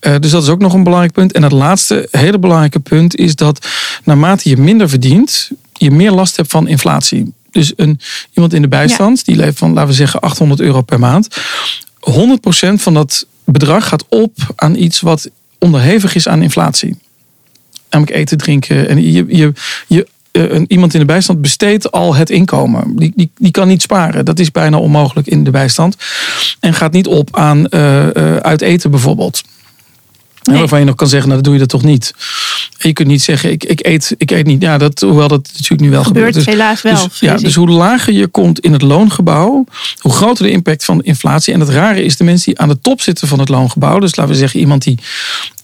Eh, 0.00 0.14
dus 0.20 0.30
dat 0.30 0.42
is 0.42 0.48
ook 0.48 0.60
nog 0.60 0.72
een 0.74 0.82
belangrijk 0.84 1.12
punt. 1.12 1.32
En 1.32 1.42
het 1.42 1.52
laatste 1.52 2.08
hele 2.10 2.38
belangrijke 2.38 2.80
punt 2.80 3.16
is 3.16 3.36
dat 3.36 3.66
naarmate 4.04 4.48
je 4.48 4.56
minder 4.56 4.88
verdient, 4.88 5.50
je 5.72 5.90
meer 5.90 6.10
last 6.10 6.36
hebt 6.36 6.50
van 6.50 6.68
inflatie. 6.68 7.32
Dus 7.50 7.72
een, 7.76 8.00
iemand 8.32 8.54
in 8.54 8.62
de 8.62 8.68
bijstand, 8.68 9.24
die 9.24 9.36
leeft 9.36 9.58
van, 9.58 9.72
laten 9.72 9.88
we 9.88 9.94
zeggen, 9.94 10.20
800 10.20 10.60
euro 10.60 10.80
per 10.82 10.98
maand. 10.98 11.28
100% 12.10 12.12
van 12.74 12.94
dat 12.94 13.26
bedrag 13.44 13.88
gaat 13.88 14.04
op 14.08 14.32
aan 14.56 14.74
iets 14.74 15.00
wat 15.00 15.30
onderhevig 15.58 16.14
is 16.14 16.28
aan 16.28 16.42
inflatie. 16.42 16.96
Namelijk 17.90 18.16
eten, 18.16 18.38
drinken. 18.38 18.88
En 18.88 19.12
je, 19.12 19.52
je, 19.86 20.06
eh, 20.34 20.62
iemand 20.66 20.94
in 20.94 21.00
de 21.00 21.06
bijstand 21.06 21.40
besteedt 21.40 21.92
al 21.92 22.14
het 22.14 22.30
inkomen. 22.30 22.96
Die, 22.96 23.12
die, 23.16 23.30
die 23.36 23.50
kan 23.50 23.68
niet 23.68 23.82
sparen. 23.82 24.24
Dat 24.24 24.38
is 24.38 24.50
bijna 24.50 24.78
onmogelijk 24.78 25.26
in 25.26 25.44
de 25.44 25.50
bijstand. 25.50 25.96
En 26.60 26.74
gaat 26.74 26.92
niet 26.92 27.06
op 27.06 27.36
aan 27.36 27.68
eh, 27.68 28.16
eh, 28.16 28.36
uit 28.36 28.60
eten 28.60 28.90
bijvoorbeeld. 28.90 29.42
Nee. 30.44 30.58
Waarvan 30.58 30.78
je 30.78 30.84
nog 30.84 30.94
kan 30.94 31.08
zeggen, 31.08 31.28
nou 31.28 31.42
dat 31.42 31.50
doe 31.52 31.60
je 31.60 31.66
dat 31.68 31.80
toch 31.80 31.90
niet. 31.90 32.14
En 32.78 32.88
je 32.88 32.94
kunt 32.94 33.08
niet 33.08 33.22
zeggen, 33.22 33.50
ik, 33.50 33.64
ik, 33.64 33.86
eet, 33.86 34.14
ik 34.18 34.30
eet 34.30 34.46
niet. 34.46 34.62
Ja, 34.62 34.78
dat, 34.78 35.00
hoewel 35.00 35.28
dat 35.28 35.48
natuurlijk 35.54 35.80
nu 35.80 35.90
wel 35.90 36.04
Gebeurt 36.04 36.26
gebeurt. 36.26 36.44
Dus- 36.46 36.54
helaas 36.54 36.82
wel. 36.82 37.08
dus, 37.08 37.20
ja, 37.20 37.36
dus 37.36 37.54
hoe 37.54 37.68
lager 37.68 38.12
je 38.12 38.26
komt 38.26 38.60
in 38.60 38.72
het 38.72 38.82
loongebouw, 38.82 39.64
hoe 39.98 40.12
groter 40.12 40.44
de 40.44 40.50
impact 40.50 40.84
van 40.84 40.98
de 40.98 41.04
inflatie. 41.04 41.52
En 41.54 41.60
het 41.60 41.68
rare 41.68 42.04
is 42.04 42.16
de 42.16 42.24
mensen 42.24 42.44
die 42.52 42.60
aan 42.60 42.68
de 42.68 42.78
top 42.80 43.00
zitten 43.00 43.28
van 43.28 43.38
het 43.38 43.48
loongebouw. 43.48 43.98
Dus 43.98 44.16
laten 44.16 44.32
we 44.32 44.38
zeggen 44.38 44.60
iemand 44.60 44.82
die 44.82 44.98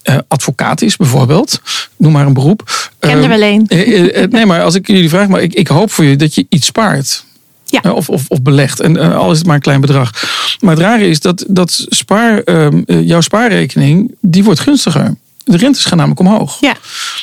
eh, 0.03 0.17
advocaat 0.27 0.81
is 0.81 0.95
bijvoorbeeld. 0.95 1.61
Noem 1.97 2.11
maar 2.11 2.25
een 2.25 2.33
beroep. 2.33 2.89
Ken 2.99 3.09
er 3.17 3.21
Eh, 3.23 3.27
wel 3.29 3.41
een. 3.41 3.65
eh, 3.67 3.79
eh, 3.99 4.23
eh, 4.23 4.29
nee, 4.31 4.45
maar 4.45 4.63
als 4.63 4.75
ik 4.75 4.87
jullie 4.87 5.09
vraag, 5.09 5.27
maar 5.27 5.41
ik, 5.41 5.53
ik 5.53 5.67
hoop 5.67 5.91
voor 5.91 6.03
je 6.05 6.15
dat 6.15 6.35
je 6.35 6.45
iets 6.49 6.65
spaart. 6.65 7.23
Ja. 7.71 7.81
Eh, 7.81 7.95
Of, 7.95 8.09
of, 8.09 8.25
of 8.27 8.41
belegt. 8.41 8.79
En 8.79 8.97
eh, 8.97 9.15
al 9.15 9.31
is 9.31 9.37
het 9.37 9.47
maar 9.47 9.55
een 9.55 9.61
klein 9.61 9.81
bedrag. 9.81 10.11
Maar 10.59 10.73
het 10.73 10.83
rare 10.83 11.07
is 11.07 11.19
dat, 11.19 11.45
dat 11.47 11.85
spaar, 11.89 12.43
ehm, 12.43 12.81
eh, 12.85 13.07
jouw 13.07 13.21
spaarrekening, 13.21 14.15
die 14.21 14.43
wordt 14.43 14.59
gunstiger. 14.59 15.15
De 15.43 15.57
rentes 15.57 15.85
gaan 15.85 15.97
namelijk 15.97 16.19
omhoog. 16.19 16.57
Ja. 16.59 16.75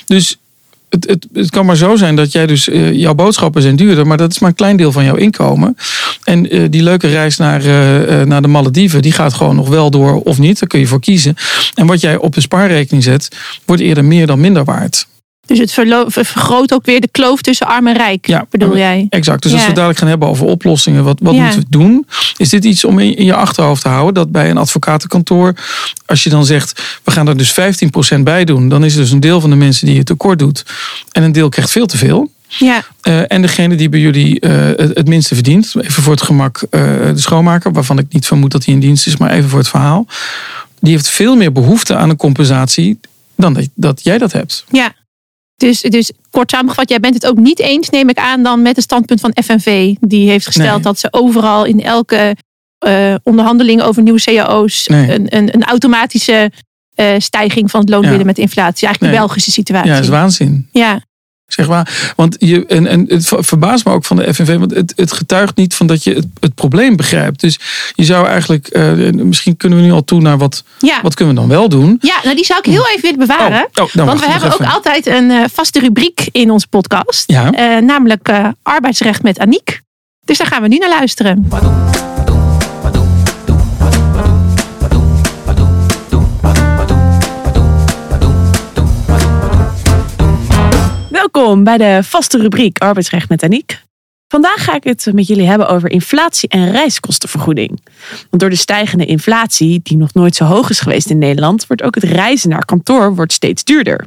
Dus 0.07 0.37
het, 0.89 1.09
het, 1.09 1.27
het 1.33 1.51
kan 1.51 1.67
maar 1.67 1.77
zo 1.77 1.97
zijn 1.97 2.17
dat 2.17 2.33
jij 2.33 2.47
dus, 2.47 2.69
jouw 2.93 3.15
boodschappen 3.15 3.63
zijn 3.63 3.77
duurder, 3.77 4.07
maar 4.07 4.17
dat 4.17 4.31
is 4.31 4.39
maar 4.39 4.51
een 4.51 4.57
klein 4.57 4.77
deel 4.77 4.93
van 4.93 5.05
jouw 5.05 5.15
inkomen. 5.15 5.77
En 6.25 6.43
die 6.71 6.83
leuke 6.83 7.09
reis 7.09 7.37
naar, 7.37 7.63
naar 8.27 8.43
de 8.43 8.49
Malediven, 8.49 9.03
die 9.03 9.13
gaat 9.13 9.35
gewoon 9.35 9.57
nog 9.57 9.69
wel 9.69 9.91
door 9.91 10.21
of 10.21 10.39
niet. 10.39 10.59
Daar 10.59 10.69
kun 10.69 10.81
je 10.81 10.87
voor 10.87 11.01
kiezen. 11.01 11.35
En 11.75 11.87
wat 11.87 12.01
jij 12.01 12.17
op 12.17 12.35
de 12.35 12.41
spaarrekening 12.41 13.05
zet, 13.05 13.29
wordt 13.65 13.83
eerder 13.83 14.05
meer 14.05 14.27
dan 14.27 14.41
minder 14.41 14.65
waard. 14.65 15.07
Dus 15.49 15.59
het 15.59 15.73
vergroot 16.07 16.73
ook 16.73 16.85
weer 16.87 17.01
de 17.01 17.09
kloof 17.11 17.43
tussen 17.43 17.67
arm 17.67 17.87
en 17.87 17.97
rijk, 17.97 18.27
Ja, 18.27 18.47
bedoel 18.51 18.77
jij? 18.77 19.07
Exact. 19.11 19.43
Dus 19.43 19.53
als 19.53 19.67
we 19.67 19.73
dadelijk 19.73 19.99
gaan 19.99 20.09
hebben 20.09 20.29
over 20.29 20.47
oplossingen, 20.47 21.05
wat, 21.05 21.19
wat 21.23 21.35
Ja. 21.35 21.43
moeten 21.43 21.61
we 21.61 21.67
doen? 21.69 22.07
Is 22.37 22.49
dit 22.49 22.65
iets 22.65 22.85
om 22.85 22.99
in, 22.99 23.17
in 23.17 23.25
je 23.25 23.35
achterhoofd 23.35 23.83
te 23.83 23.89
houden? 23.89 24.15
Dat 24.15 24.33
bij 24.33 24.51
een 24.51 24.57
advocatenkantoor, 24.57 25.55
als 26.07 26.23
je 26.23 26.31
dan 26.31 26.45
zegt, 26.47 27.01
we 27.05 27.11
gaan 27.11 27.29
er 27.29 27.37
dus 27.37 27.55
15% 28.17 28.19
bij 28.23 28.45
doen, 28.45 28.69
dan 28.69 28.85
is 28.85 28.95
er 28.95 29.01
dus 29.01 29.11
een 29.11 29.21
deel 29.21 29.41
van 29.41 29.51
de 29.51 29.57
mensen 29.57 29.87
die 29.87 29.97
het 29.97 30.07
tekort 30.07 30.39
doet. 30.39 30.65
En 31.13 31.23
een 31.23 31.33
deel 31.33 31.49
krijgt 31.49 31.71
veel 31.71 31.87
te 31.87 31.97
veel. 31.97 32.31
Ja, 32.49 32.83
Eh, 33.01 33.33
en 33.33 33.43
degene 33.43 33.75
die 33.75 33.89
bij 33.89 34.01
jullie 34.01 34.41
eh, 34.41 34.53
het, 34.77 34.97
het 34.97 35.09
minste 35.09 35.35
verdient, 35.35 35.75
even 35.81 36.03
voor 36.03 36.13
het 36.13 36.23
gemak 36.23 36.63
eh, 36.71 36.81
de 36.81 37.13
schoonmaker, 37.21 37.73
waarvan 37.73 37.99
ik 37.99 38.07
niet 38.13 38.27
vermoed 38.27 38.51
dat 38.51 38.65
hij 38.65 38.75
in 38.75 38.81
dienst 38.81 39.07
is, 39.07 39.17
maar 39.17 39.31
even 39.31 39.49
voor 39.49 39.59
het 39.59 39.69
verhaal. 39.69 40.07
Die 40.81 40.93
heeft 40.93 41.09
veel 41.09 41.37
meer 41.37 41.53
behoefte 41.53 41.97
aan 41.97 42.11
een 42.11 42.17
compensatie 42.17 43.01
dan 43.37 43.53
dat, 43.53 43.69
dat 43.75 44.01
jij 44.03 44.19
dat 44.19 44.33
hebt. 44.33 44.65
ja. 44.71 44.93
Dus, 45.59 45.81
dus 45.81 46.13
kort 46.31 46.51
samengevat, 46.51 46.89
jij 46.89 47.01
bent 47.01 47.15
het 47.15 47.27
ook 47.27 47.37
niet 47.37 47.59
eens, 47.59 47.91
neem 47.91 48.09
ik 48.09 48.19
aan, 48.19 48.43
dan 48.43 48.63
met 48.63 48.77
het 48.77 48.85
standpunt 48.85 49.21
van 49.21 49.37
FNV. 49.45 49.95
Die 50.01 50.29
heeft 50.29 50.47
gesteld 50.47 50.73
Nee. 50.75 50.83
dat 50.83 50.99
ze 50.99 51.09
overal 51.11 51.65
in 51.65 51.83
elke 51.83 52.37
eh, 52.79 53.15
onderhandeling 53.23 53.83
over 53.83 54.03
nieuwe 54.03 54.21
cao's 54.21 54.87
Nee. 54.87 55.13
een, 55.15 55.37
een, 55.37 55.55
een 55.55 55.65
automatische 55.65 56.51
eh, 56.95 57.07
stijging 57.19 57.71
van 57.71 57.81
het 57.81 57.89
loon 57.89 58.03
Ja. 58.03 58.11
willen 58.11 58.27
met 58.27 58.37
de 58.37 58.43
inflatie. 58.43 58.87
Eigenlijk 58.87 59.01
Nee. 59.01 59.23
een 59.23 59.27
Belgische 59.27 59.51
situatie. 59.51 59.89
Ja, 59.89 59.95
dat 59.95 60.05
is 60.05 60.11
waanzin. 60.11 60.69
Ja, 60.73 61.01
Zeg 61.49 61.69
maar. 61.69 62.13
Want 62.17 62.37
je, 62.39 62.67
en, 62.67 62.87
en 62.87 63.05
het 63.09 63.27
ver- 63.27 63.45
verbaast 63.45 63.85
me 63.85 63.93
ook 63.93 64.05
van 64.05 64.17
de 64.17 64.35
FNV, 64.35 64.57
want 64.59 64.75
het, 64.75 64.93
het 64.97 65.13
getuigt 65.13 65.57
niet 65.57 65.75
van 65.75 65.87
dat 65.87 66.05
je 66.05 66.15
het, 66.15 66.27
het 66.41 66.55
probleem 66.55 66.97
begrijpt. 66.97 67.41
Dus 67.41 67.59
je 67.95 68.05
zou 68.05 68.27
eigenlijk, 68.27 68.67
eh, 68.67 68.93
misschien 69.13 69.57
kunnen 69.57 69.79
we 69.79 69.85
nu 69.85 69.93
al 69.93 70.05
toe 70.05 70.21
naar 70.21 70.39
wat, 70.39 70.65
ja. 70.79 70.99
wat 71.03 71.15
kunnen 71.15 71.35
we 71.35 71.41
dan 71.41 71.49
wel 71.51 71.69
doen. 71.69 71.99
ja 72.01 72.15
nou 72.23 72.37
die 72.37 72.45
zou 72.45 72.59
ik 72.59 72.65
heel 72.65 72.87
even 72.87 73.03
willen 73.03 73.19
bewaren. 73.19 73.69
Oh, 73.75 73.85
oh, 73.85 73.95
nou, 73.95 74.09
Want 74.09 74.21
wacht 74.21 74.25
we 74.25 74.31
hebben 74.31 74.53
ook 74.53 74.75
altijd 74.75 75.07
een 75.07 75.31
eh, 75.31 75.45
vaste 75.53 75.81
rubriek 75.81 76.29
in 76.33 76.51
onze 76.51 76.67
podcast. 76.69 77.25
Ja. 77.27 77.53
Eh, 77.53 77.83
namelijk 77.83 78.29
eh, 78.29 78.49
arbeidsrecht 78.63 79.23
met 79.23 79.39
Aniek. 79.39 79.81
Dus 80.25 80.39
daar 80.39 80.47
gaan 80.47 80.63
we 80.63 80.69
nu 80.69 80.77
naar 80.77 80.89
luisteren. 80.89 81.49
Welkom 91.49 91.65
bij 91.65 91.79
de 91.79 92.03
vaste 92.03 92.39
rubriek 92.39 92.79
Arbeidsrecht 92.79 93.29
met 93.29 93.43
Aniek. 93.43 93.83
Vandaag 94.27 94.65
ga 94.65 94.75
ik 94.75 94.85
het 94.85 95.09
met 95.13 95.27
jullie 95.27 95.47
hebben 95.47 95.69
over 95.69 95.91
inflatie 95.91 96.49
en 96.49 96.71
reiskostenvergoeding. 96.71 97.81
Want 98.31 98.43
door 98.43 98.51
de 98.51 98.57
stijgende 98.57 99.05
inflatie, 99.05 99.81
die 99.83 99.97
nog 99.97 100.15
nooit 100.15 100.35
zo 100.35 100.45
hoog 100.45 100.71
is 100.71 100.81
geweest 100.81 101.11
in 101.11 101.19
Nederland, 101.19 101.67
wordt 101.67 101.83
ook 101.83 101.95
het 101.95 102.05
reizen 102.05 102.51
naar 102.51 102.65
kantoor 102.65 103.15
wordt 103.15 103.33
steeds 103.33 103.65
duurder. 103.65 104.05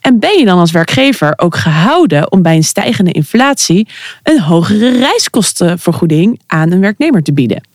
En 0.00 0.18
ben 0.18 0.38
je 0.38 0.44
dan 0.44 0.58
als 0.58 0.70
werkgever 0.70 1.32
ook 1.36 1.56
gehouden 1.56 2.32
om 2.32 2.42
bij 2.42 2.56
een 2.56 2.64
stijgende 2.64 3.12
inflatie 3.12 3.88
een 4.22 4.40
hogere 4.40 4.98
reiskostenvergoeding 4.98 6.40
aan 6.46 6.72
een 6.72 6.80
werknemer 6.80 7.22
te 7.22 7.32
bieden? 7.32 7.68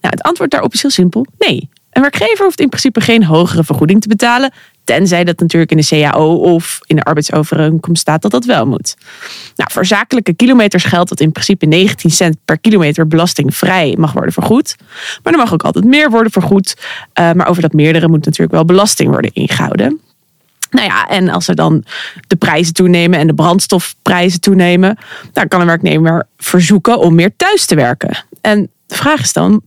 Nou, 0.00 0.14
het 0.14 0.22
antwoord 0.22 0.50
daarop 0.50 0.72
is 0.72 0.82
heel 0.82 0.90
simpel: 0.90 1.26
nee. 1.38 1.68
Een 1.90 2.02
werkgever 2.02 2.44
hoeft 2.44 2.60
in 2.60 2.68
principe 2.68 3.00
geen 3.00 3.24
hogere 3.24 3.64
vergoeding 3.64 4.00
te 4.00 4.08
betalen, 4.08 4.52
tenzij 4.84 5.24
dat 5.24 5.40
natuurlijk 5.40 5.70
in 5.70 5.76
de 5.76 5.86
CAO 5.86 6.34
of 6.34 6.78
in 6.86 6.96
de 6.96 7.02
arbeidsovereenkomst 7.02 8.00
staat 8.00 8.22
dat 8.22 8.30
dat 8.30 8.44
wel 8.44 8.66
moet. 8.66 8.96
Nou, 9.56 9.72
voor 9.72 9.86
zakelijke 9.86 10.34
kilometers 10.34 10.84
geldt 10.84 11.08
dat 11.08 11.20
in 11.20 11.32
principe 11.32 11.66
19 11.66 12.10
cent 12.10 12.36
per 12.44 12.58
kilometer 12.58 13.06
belastingvrij 13.06 13.94
mag 13.98 14.12
worden 14.12 14.32
vergoed. 14.32 14.76
Maar 15.22 15.32
er 15.32 15.38
mag 15.38 15.52
ook 15.52 15.62
altijd 15.62 15.84
meer 15.84 16.10
worden 16.10 16.32
vergoed. 16.32 16.76
Uh, 17.20 17.32
maar 17.32 17.48
over 17.48 17.62
dat 17.62 17.72
meerdere 17.72 18.08
moet 18.08 18.24
natuurlijk 18.24 18.52
wel 18.52 18.64
belasting 18.64 19.10
worden 19.10 19.30
ingehouden. 19.32 20.00
Nou 20.70 20.86
ja, 20.86 21.08
en 21.08 21.28
als 21.28 21.48
er 21.48 21.54
dan 21.54 21.84
de 22.26 22.36
prijzen 22.36 22.74
toenemen 22.74 23.18
en 23.18 23.26
de 23.26 23.34
brandstofprijzen 23.34 24.40
toenemen, 24.40 24.98
dan 25.32 25.48
kan 25.48 25.60
een 25.60 25.66
werknemer 25.66 26.26
verzoeken 26.36 26.98
om 26.98 27.14
meer 27.14 27.36
thuis 27.36 27.66
te 27.66 27.74
werken. 27.74 28.24
En 28.40 28.70
de 28.86 28.96
vraag 28.96 29.20
is 29.20 29.32
dan, 29.32 29.62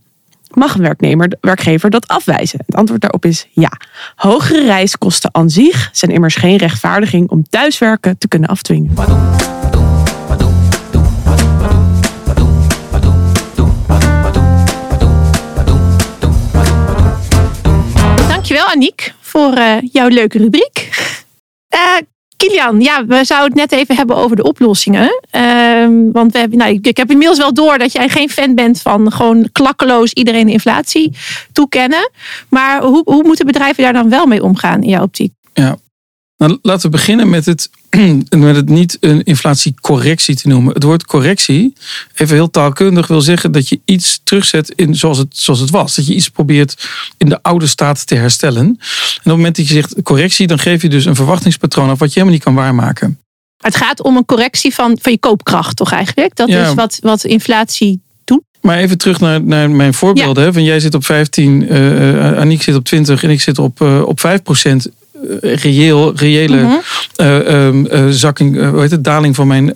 mag 0.58 0.76
een 0.76 0.82
werknemer, 0.82 1.38
werkgever 1.42 1.90
dat 1.90 2.08
afwijzen? 2.08 2.60
Het 2.66 2.76
antwoord 2.76 3.02
daarop 3.02 3.26
is 3.26 3.48
ja. 3.52 3.72
Hogere 4.16 4.66
reiskosten 4.66 5.30
aan 5.34 5.50
zich 5.50 5.90
zijn 5.92 6.12
immers 6.12 6.36
geen 6.36 6.58
rechtvaardiging 6.58 7.30
om 7.30 7.50
thuiswerken 7.50 8.18
te 8.18 8.28
kunnen 8.28 8.50
afdwingen. 8.50 8.96
Dankjewel 18.28 18.66
Aniek 18.66 19.14
voor 19.20 19.58
uh, 19.58 19.74
jouw 19.92 20.08
leuke 20.08 20.38
rubriek. 20.38 20.90
Uh, 21.76 21.80
Kilian, 22.38 22.82
ja, 22.82 23.06
we 23.06 23.26
zouden 23.26 23.60
het 23.60 23.72
net 23.72 23.80
even 23.80 23.96
hebben 23.96 24.16
over 24.16 24.36
de 24.36 24.44
oplossingen. 24.44 25.22
Uh, 25.32 25.77
want 26.12 26.32
we 26.32 26.40
hebben, 26.40 26.58
nou, 26.58 26.80
ik, 26.82 26.98
heb 26.98 27.12
inmiddels 27.12 27.38
wel 27.40 27.54
door 27.54 27.78
dat 27.78 27.92
jij 27.92 28.10
geen 28.10 28.30
fan 28.30 28.56
bent 28.56 28.82
van 28.82 29.12
gewoon 29.12 29.50
klakkeloos 29.52 30.14
iedereen 30.14 30.46
de 30.46 30.52
inflatie 30.52 31.16
toekennen. 31.52 32.12
Maar 32.50 32.82
hoe, 32.82 33.02
hoe 33.06 33.24
moeten 33.24 33.46
bedrijven 33.46 33.84
daar 33.84 33.94
dan 33.94 34.10
wel 34.10 34.26
mee 34.26 34.44
omgaan 34.44 34.82
in 34.82 34.90
jouw 34.90 35.04
optiek? 35.04 35.34
Ja, 35.54 35.78
nou, 36.38 36.58
laten 36.62 36.82
we 36.82 36.98
beginnen 36.98 37.30
met 37.30 37.46
het, 37.46 37.70
met 38.38 38.56
het 38.56 38.70
niet 38.70 38.98
een 39.00 39.24
inflatiecorrectie 39.24 40.36
te 40.36 40.48
noemen. 40.48 40.74
Het 40.74 40.84
woord 40.84 41.06
correctie, 41.06 41.74
even 42.16 42.36
heel 42.36 42.50
taalkundig, 42.50 43.08
wil 43.08 43.22
zeggen 43.22 43.52
dat 43.52 43.70
je 43.70 43.80
iets 43.86 44.22
terugzet 44.24 44.74
in 44.76 44.96
zoals 44.96 45.18
het, 45.18 45.38
zoals 45.38 45.60
het 45.60 45.70
was. 45.70 45.96
Dat 45.96 46.08
je 46.08 46.14
iets 46.14 46.30
probeert 46.30 46.88
in 47.18 47.30
de 47.30 47.44
oude 47.44 47.68
staat 47.68 48.08
te 48.08 48.16
herstellen. 48.16 48.66
En 48.66 48.72
op 48.72 49.24
het 49.24 49.26
moment 49.26 49.56
dat 49.56 49.68
je 49.68 49.74
zegt 49.74 50.02
correctie, 50.04 50.48
dan 50.48 50.60
geef 50.60 50.82
je 50.82 50.90
dus 50.90 51.06
een 51.06 51.16
verwachtingspatroon 51.16 51.90
af 51.90 52.00
wat 52.00 52.14
je 52.14 52.20
helemaal 52.20 52.34
niet 52.34 52.44
kan 52.44 52.56
waarmaken. 52.56 53.20
Het 53.58 53.76
gaat 53.76 54.04
om 54.04 54.18
een 54.18 54.26
correctie 54.26 54.74
van, 54.74 54.98
van 55.02 55.12
je 55.12 55.20
koopkracht, 55.20 55.78
toch 55.78 55.92
eigenlijk? 55.92 56.36
Dat 56.36 56.50
is 56.50 56.74
wat, 56.74 56.98
wat 57.02 57.24
inflatie 57.24 58.02
doet. 58.24 58.44
Maar 58.62 58.78
even 58.78 58.98
terug 58.98 59.20
naar, 59.20 59.44
naar 59.44 59.70
mijn 59.70 59.94
voorbeelden. 59.94 60.44
Ja. 60.46 60.52
Van 60.52 60.64
jij 60.64 60.80
zit 60.80 60.94
op 60.94 61.06
15, 61.06 61.62
uh, 61.62 62.14
uh, 62.14 62.38
Aniek 62.40 62.62
zit 62.62 62.76
op 62.76 62.84
20 62.84 63.24
en 63.24 63.30
ik 63.30 63.42
zit 63.42 63.60
op, 63.60 63.82
uh, 63.82 64.02
op 64.06 64.20
5 64.20 64.42
procent. 64.42 64.90
Eh, 65.42 65.56
reëel, 65.56 66.16
reële 66.16 66.62
mm 66.62 66.82
-hmm. 67.18 68.12
zakking, 68.12 68.70
hoe 68.70 68.82
heet 68.82 68.92
het, 68.92 69.04
daling 69.04 69.36
van 69.36 69.48
mijn 69.48 69.74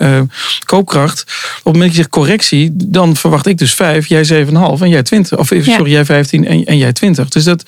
koopkracht. 0.65 1.21
Op 1.21 1.27
het 1.53 1.63
moment 1.63 1.81
dat 1.81 1.91
je 1.91 1.97
zegt 1.97 2.09
correctie, 2.09 2.71
dan 2.73 3.15
verwacht 3.15 3.45
ik 3.45 3.57
dus 3.57 3.73
5, 3.73 4.07
jij 4.07 4.45
7,5 4.45 4.81
en 4.81 4.89
jij 4.89 5.03
20. 5.03 5.37
Of 5.37 5.47
sorry, 5.47 5.91
jij 5.91 6.05
15 6.05 6.47
en, 6.47 6.65
en 6.65 6.77
jij 6.77 6.93
20. 6.93 7.29
Dus 7.29 7.43
dat, 7.43 7.63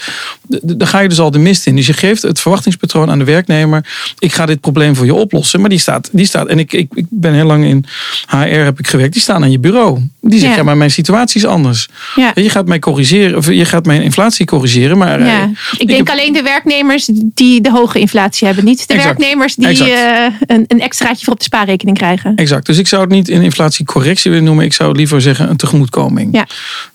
daar 0.61 0.87
ga 0.87 0.99
je 0.99 1.09
dus 1.09 1.19
al 1.19 1.31
de 1.31 1.39
mist 1.39 1.67
in. 1.67 1.75
Dus 1.75 1.87
je 1.87 1.93
geeft 1.93 2.21
het 2.21 2.39
verwachtingspatroon 2.39 3.09
aan 3.09 3.19
de 3.19 3.23
werknemer. 3.23 3.85
Ik 4.19 4.33
ga 4.33 4.45
dit 4.45 4.61
probleem 4.61 4.95
voor 4.95 5.05
je 5.05 5.13
oplossen. 5.13 5.59
Maar 5.59 5.69
die 5.69 5.79
staat, 5.79 6.09
die 6.11 6.25
staat 6.25 6.47
en 6.47 6.59
ik, 6.59 6.73
ik, 6.73 6.91
ik 6.93 7.05
ben 7.09 7.33
heel 7.33 7.45
lang 7.45 7.65
in 7.65 7.85
HR 8.27 8.37
heb 8.37 8.79
ik 8.79 8.87
gewerkt. 8.87 9.13
Die 9.13 9.21
staan 9.21 9.43
aan 9.43 9.51
je 9.51 9.59
bureau. 9.59 9.99
Die 10.21 10.39
zeggen, 10.39 10.57
ja, 10.57 10.63
maar 10.63 10.77
mijn 10.77 10.91
situatie 10.91 11.41
is 11.41 11.47
anders. 11.47 11.87
Ja. 12.15 12.31
Je 12.35 12.49
gaat 12.49 12.67
mij 12.67 12.79
corrigeren, 12.79 13.37
of 13.37 13.49
je 13.49 13.65
gaat 13.65 13.85
mijn 13.85 14.01
inflatie 14.01 14.45
corrigeren. 14.45 14.97
Maar 14.97 15.19
ik, 15.19 15.57
ik 15.77 15.87
denk 15.87 16.07
heb... 16.07 16.17
alleen 16.17 16.33
de 16.33 16.41
werknemers 16.41 17.09
die 17.13 17.61
de 17.63 17.71
hoge 17.71 17.99
inflatie 17.99 18.47
hebben. 18.47 18.65
Niet 18.65 18.87
de 18.87 18.95
werknemers 18.95 19.55
die 19.55 19.79
uh, 19.79 20.25
een, 20.45 20.65
een 20.67 20.81
extraatje 20.81 21.23
voor 21.23 21.33
op 21.33 21.39
de 21.39 21.45
spaarrekening 21.45 21.97
krijgen. 21.97 22.35
Exact. 22.35 22.65
Dus 22.65 22.77
ik 22.77 22.87
zou 22.87 23.01
het 23.01 23.11
niet 23.11 23.29
een 23.29 23.41
inflatiecorrectie 23.41 24.31
willen 24.31 24.45
noemen. 24.45 24.65
Ik 24.65 24.73
zou 24.73 24.95
liever 24.95 25.21
zeggen 25.21 25.49
een 25.49 25.57
tegemoetkoming. 25.57 26.35
Ja. 26.35 26.47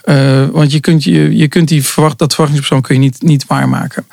Uh, 0.04 0.48
want 0.48 0.72
je 0.72 0.80
kunt, 0.80 1.04
je, 1.04 1.36
je 1.36 1.48
kunt 1.48 1.68
die 1.68 1.84
verwacht, 1.84 2.18
dat 2.18 2.34
verwachtingspersoon 2.34 2.82
kun 2.82 2.94
je 2.94 3.00
niet, 3.00 3.22
niet 3.22 3.46
waarmaken. 3.46 4.06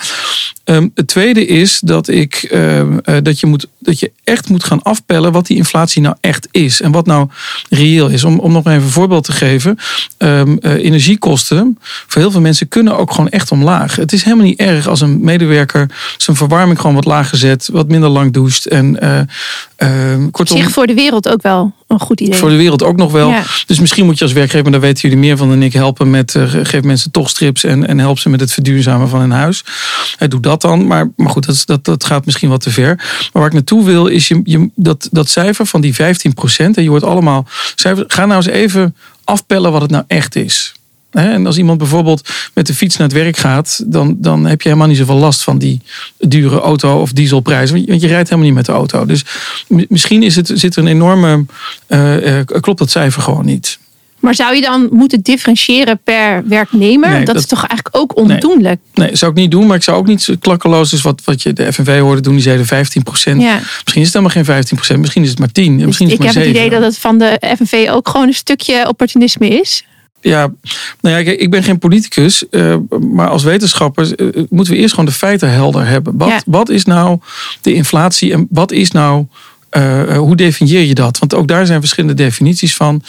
Um, 0.66 0.92
het 0.96 1.08
tweede 1.08 1.46
is 1.46 1.80
dat, 1.80 2.08
ik, 2.08 2.50
uh, 2.54 2.98
dat, 3.24 3.40
je 3.40 3.46
moet, 3.46 3.68
dat 3.80 4.00
je 4.00 4.12
echt 4.26 4.50
moet 4.50 4.64
gaan 4.64 4.82
afpellen 4.82 5.32
wat 5.32 5.48
die 5.48 5.58
inflatie 5.58 6.02
nou 6.02 6.16
echt 6.22 6.48
is. 6.52 6.82
En 6.82 6.92
wat 6.92 7.06
nou 7.06 7.30
reëel 7.70 8.08
is. 8.08 8.24
Om, 8.24 8.40
om 8.40 8.52
nog 8.52 8.66
even 8.66 8.84
een 8.84 8.90
voorbeeld 8.90 9.24
te 9.24 9.32
geven. 9.32 9.78
Um, 10.18 10.58
energiekosten 10.58 11.78
voor 12.08 12.22
heel 12.22 12.32
veel 12.32 12.42
mensen 12.42 12.68
kunnen 12.68 12.98
ook 12.98 13.12
gewoon 13.12 13.30
echt 13.30 13.52
omlaag. 13.52 13.96
Het 13.96 14.14
is 14.14 14.24
helemaal 14.24 14.46
niet 14.46 14.60
erg 14.60 14.88
als 14.88 15.02
een 15.02 15.24
medewerker 15.24 15.90
zijn 16.18 16.38
verwarming 16.38 16.80
gewoon 16.80 16.96
wat 16.96 17.06
lager 17.06 17.38
zet. 17.38 17.70
Wat 17.72 17.88
minder 17.88 18.10
lang 18.10 18.34
doucht. 18.34 18.66
En, 18.66 18.98
uh, 19.04 20.30
kortom, 20.32 20.58
Zich 20.58 20.72
voor 20.72 20.88
de 20.88 20.94
wereld 20.94 21.30
ook 21.30 21.42
wel 21.42 21.74
een 21.88 22.00
goed 22.00 22.22
idee. 22.22 22.40
Voor 22.40 22.50
de 22.50 22.56
wereld 22.56 22.84
ook 22.84 22.98
nog 22.98 23.12
wel. 23.12 23.30
Ja. 23.30 23.44
Dus 23.66 23.80
misschien 23.80 24.06
moet 24.06 24.18
je 24.18 24.24
als 24.24 24.34
werkgever, 24.34 24.64
maar 24.64 24.72
daar 24.72 24.82
weten 24.82 25.02
jullie 25.02 25.18
meer 25.18 25.38
van 25.38 25.50
dan 25.50 25.64
ik, 25.64 25.74
helpen 25.74 26.10
met 26.10 26.34
uh, 26.34 26.44
geef 26.64 26.84
mensen 26.84 27.12
toch 27.12 27.30
strips 27.30 27.64
en, 27.64 27.88
en 27.88 28.00
help 28.00 28.20
ze 28.20 28.30
met 28.30 28.40
het 28.40 28.54
verduurzamen 28.54 29.10
van 29.10 29.20
hun 29.20 29.32
huis. 29.32 29.64
Uh, 30.20 30.30
doe 30.30 30.40
dat 30.40 30.62
dan. 30.62 30.88
Maar, 30.88 31.12
maar 31.16 31.30
goed, 31.30 31.46
dat, 31.46 31.64
dat, 31.66 31.86
dat 31.86 32.04
gaat 32.04 32.26
misschien 32.26 32.50
wat 32.50 32.62
te 32.62 32.72
ver. 32.72 32.96
Maar 32.96 33.30
waar 33.32 33.46
ik 33.46 33.54
naartoe 33.54 33.86
wil, 33.86 34.08
is 34.08 34.28
je, 34.28 34.42
je, 34.44 34.70
dat, 34.76 35.08
dat 35.12 35.30
cijfer 35.30 35.66
van 35.66 35.82
die 35.82 35.96
15 35.96 36.34
procent. 36.34 36.78
En 36.78 36.84
je 36.84 36.90
hoort 36.90 37.04
allemaal 37.04 37.48
cijfers. 37.76 38.14
Ga 38.14 38.26
nou 38.26 38.36
eens 38.36 38.54
even 38.54 38.96
afpellen 39.24 39.72
wat 39.72 39.82
het 39.82 39.92
nou 39.92 40.04
echt 40.08 40.36
is. 40.36 40.74
En 41.16 41.46
als 41.46 41.58
iemand 41.58 41.78
bijvoorbeeld 41.78 42.30
met 42.54 42.68
de 42.68 42.74
fiets 42.74 42.98
naar 42.98 43.08
het 43.08 43.18
werk 43.18 43.38
gaat, 43.38 43.84
dan, 43.86 44.16
dan 44.18 44.46
heb 44.46 44.62
je 44.62 44.68
helemaal 44.68 44.90
niet 44.90 44.98
zoveel 44.98 45.16
last 45.16 45.44
van 45.44 45.58
die 45.58 45.82
dure 46.18 46.60
auto- 46.60 47.02
of 47.02 47.12
dieselprijzen. 47.12 47.86
Want 47.86 48.02
je 48.02 48.08
rijdt 48.08 48.30
helemaal 48.30 48.50
niet 48.50 48.58
met 48.58 48.66
de 48.66 48.72
auto. 48.72 49.06
Dus 49.06 49.26
misschien 49.68 50.24
is 50.24 50.36
het, 50.36 50.52
zit 50.54 50.76
er 50.76 50.82
een 50.82 50.90
enorme. 50.90 51.46
Uh, 51.88 52.40
klopt 52.46 52.80
dat 52.80 52.92
cijfer 52.92 53.22
gewoon 53.22 53.46
niet. 53.46 53.80
Maar 54.20 54.36
zou 54.36 54.56
je 54.56 54.62
dan 54.62 54.88
moeten 54.92 55.22
differentiëren 55.22 56.00
per 56.04 56.48
werknemer? 56.48 57.10
Nee, 57.10 57.26
dat, 57.26 57.36
is 57.36 57.46
toch 57.46 57.66
eigenlijk 57.68 57.98
ook 57.98 58.18
ondoenlijk? 58.18 58.80
Nee, 58.94 59.08
nee, 59.08 59.16
zou 59.16 59.32
ik 59.32 59.38
niet 59.38 59.52
doen. 59.52 59.68
Maar 59.68 59.76
ik 59.76 59.84
zou 59.84 59.98
ook 59.98 60.08
niet 60.08 60.36
klakkeloos, 60.40 60.90
dus 60.90 61.02
wat, 61.02 61.22
wat 61.24 61.44
je 61.44 61.54
de 61.54 61.74
FNV 61.74 62.00
hoorde 62.00 62.22
doen, 62.22 62.34
die 62.34 62.42
zeiden 62.42 62.66
15 62.66 63.04
procent. 63.04 63.42
Ja. 63.42 63.54
Misschien 63.54 64.02
is 64.02 64.08
het 64.08 64.14
helemaal 64.14 64.30
geen 64.30 64.46
15 64.46 64.76
procent, 64.76 65.00
misschien 65.00 65.24
is 65.24 65.30
het 65.30 65.40
maar 65.40 65.52
10. 65.52 65.76
Misschien 65.76 65.90
is 65.90 66.12
het 66.12 66.12
ik 66.12 66.18
maar 66.20 66.28
heb 66.28 66.44
het 66.44 66.56
idee 66.56 66.70
dat 66.70 66.82
het 66.82 66.98
van 66.98 67.18
de 67.18 67.56
FNV 67.58 67.88
ook 67.92 68.10
gewoon 68.10 68.28
een 68.28 68.34
stukje 68.34 68.88
opportunisme 68.88 69.48
is 69.48 69.84
ja, 70.30 70.52
nou 71.02 71.24
ja, 71.24 71.32
ik 71.32 71.50
ben 71.50 71.64
geen 71.64 71.80
politicus, 71.80 72.44
uh, 72.52 72.76
maar 73.12 73.30
als 73.30 73.44
wetenschapper 73.44 74.20
uh, 74.22 74.44
moeten 74.50 74.74
we 74.74 74.80
eerst 74.80 74.94
gewoon 74.94 75.10
de 75.10 75.16
feiten 75.16 75.52
helder 75.52 75.88
hebben. 75.88 76.18
Wat, 76.18 76.44
wat 76.46 76.70
is 76.70 76.86
nou 76.86 77.20
de 77.62 77.74
inflatie 77.74 78.34
en 78.34 78.48
wat 78.50 78.72
is 78.72 78.92
nou, 78.92 79.26
uh, 79.72 80.18
hoe 80.18 80.36
definieer 80.36 80.82
je 80.82 80.96
dat? 80.96 81.20
Want 81.20 81.36
ook 81.36 81.48
daar 81.48 81.66
zijn 81.66 81.80
verschillende 81.80 82.24
definities 82.24 82.76
van. 82.76 83.02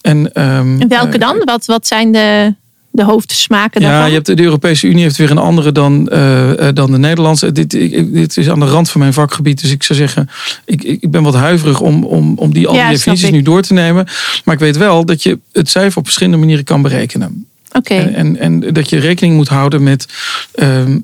En, 0.00 0.18
um, 0.18 0.80
en 0.80 0.88
welke 0.88 1.18
dan? 1.18 1.42
Wat, 1.44 1.64
wat 1.64 1.86
zijn 1.86 2.12
de 2.12 2.54
de 2.92 3.04
hoofdsmaken 3.04 3.80
daarvan? 3.80 4.00
Ja, 4.00 4.06
je 4.06 4.12
hebt, 4.12 4.26
de 4.26 4.42
Europese 4.42 4.86
Unie 4.86 5.02
heeft 5.02 5.16
weer 5.16 5.30
een 5.30 5.38
andere 5.38 5.72
dan, 5.72 6.08
uh, 6.12 6.50
dan 6.74 6.90
de 6.90 6.98
Nederlandse. 6.98 7.52
Dit, 7.52 7.74
ik, 7.74 8.12
dit 8.12 8.36
is 8.36 8.48
aan 8.48 8.60
de 8.60 8.66
rand 8.66 8.90
van 8.90 9.00
mijn 9.00 9.12
vakgebied. 9.12 9.60
Dus 9.60 9.70
ik 9.70 9.82
zou 9.82 9.98
zeggen, 9.98 10.30
ik, 10.64 10.82
ik 10.82 11.10
ben 11.10 11.22
wat 11.22 11.34
huiverig 11.34 11.80
om, 11.80 12.04
om, 12.04 12.38
om 12.38 12.52
die, 12.52 12.66
al 12.66 12.74
die 12.74 12.88
definities 12.88 13.30
nu 13.30 13.42
door 13.42 13.62
te 13.62 13.72
nemen. 13.72 14.06
Maar 14.44 14.54
ik 14.54 14.60
weet 14.60 14.76
wel 14.76 15.04
dat 15.04 15.22
je 15.22 15.38
het 15.52 15.68
cijfer 15.68 15.98
op 15.98 16.04
verschillende 16.04 16.38
manieren 16.38 16.64
kan 16.64 16.82
berekenen. 16.82 17.46
Oké. 17.72 17.94
En, 17.94 18.14
en, 18.14 18.38
en, 18.38 18.72
dat 18.72 18.90
je 18.90 18.98
rekening 18.98 19.34
moet 19.34 19.48
houden 19.48 19.82
met... 19.82 20.06
Uh, 20.54 20.88
uh, 20.88 20.94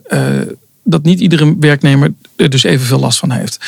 dat 0.85 1.03
niet 1.03 1.21
iedere 1.21 1.57
werknemer 1.61 2.13
er 2.37 2.51
dus 2.51 2.63
evenveel 2.63 2.99
last 2.99 3.19
van 3.19 3.31
heeft. 3.31 3.59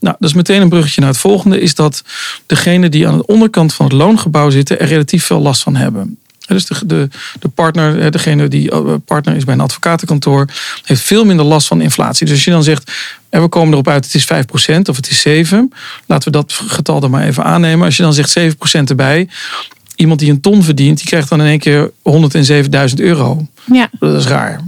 Nou, 0.00 0.16
dat 0.18 0.28
is 0.28 0.36
meteen 0.36 0.62
een 0.62 0.68
bruggetje 0.68 1.00
naar 1.00 1.10
het 1.10 1.18
volgende. 1.18 1.60
Is 1.60 1.74
dat 1.74 2.04
degenen 2.46 2.90
die 2.90 3.08
aan 3.08 3.16
de 3.16 3.26
onderkant 3.26 3.74
van 3.74 3.86
het 3.86 3.94
loongebouw 3.94 4.50
zitten... 4.50 4.80
er 4.80 4.86
relatief 4.86 5.24
veel 5.24 5.40
last 5.40 5.62
van 5.62 5.76
hebben. 5.76 6.18
Dus 6.54 6.66
de, 6.66 6.86
de, 6.86 7.08
de 7.40 7.48
partner, 7.48 8.10
degene 8.10 8.48
die 8.48 8.70
eh, 8.70 8.94
partner 9.04 9.36
is 9.36 9.44
bij 9.44 9.54
een 9.54 9.60
advocatenkantoor, 9.60 10.48
heeft 10.84 11.02
veel 11.02 11.24
minder 11.24 11.46
last 11.46 11.66
van 11.66 11.80
inflatie. 11.80 12.26
Dus 12.26 12.34
als 12.34 12.44
je 12.44 12.50
dan 12.50 12.62
zegt, 12.62 12.92
en 13.28 13.42
we 13.42 13.48
komen 13.48 13.72
erop 13.72 13.88
uit, 13.88 14.04
het 14.04 14.14
is 14.14 14.24
5% 14.24 14.80
of 14.82 14.96
het 14.96 15.10
is 15.10 15.48
7%. 15.50 15.54
Laten 16.06 16.32
we 16.32 16.38
dat 16.38 16.52
getal 16.52 17.02
er 17.02 17.10
maar 17.10 17.24
even 17.24 17.44
aannemen. 17.44 17.84
Als 17.84 17.96
je 17.96 18.02
dan 18.02 18.14
zegt 18.14 18.38
7% 18.38 18.44
erbij, 18.84 19.28
iemand 19.94 20.20
die 20.20 20.30
een 20.30 20.40
ton 20.40 20.62
verdient, 20.62 20.96
die 20.98 21.06
krijgt 21.06 21.28
dan 21.28 21.40
in 21.40 21.46
één 21.46 21.58
keer 21.58 21.90
107.000 22.90 22.94
euro. 22.94 23.46
Ja. 23.72 23.90
Dat 23.98 24.14
is 24.14 24.26
raar. 24.26 24.60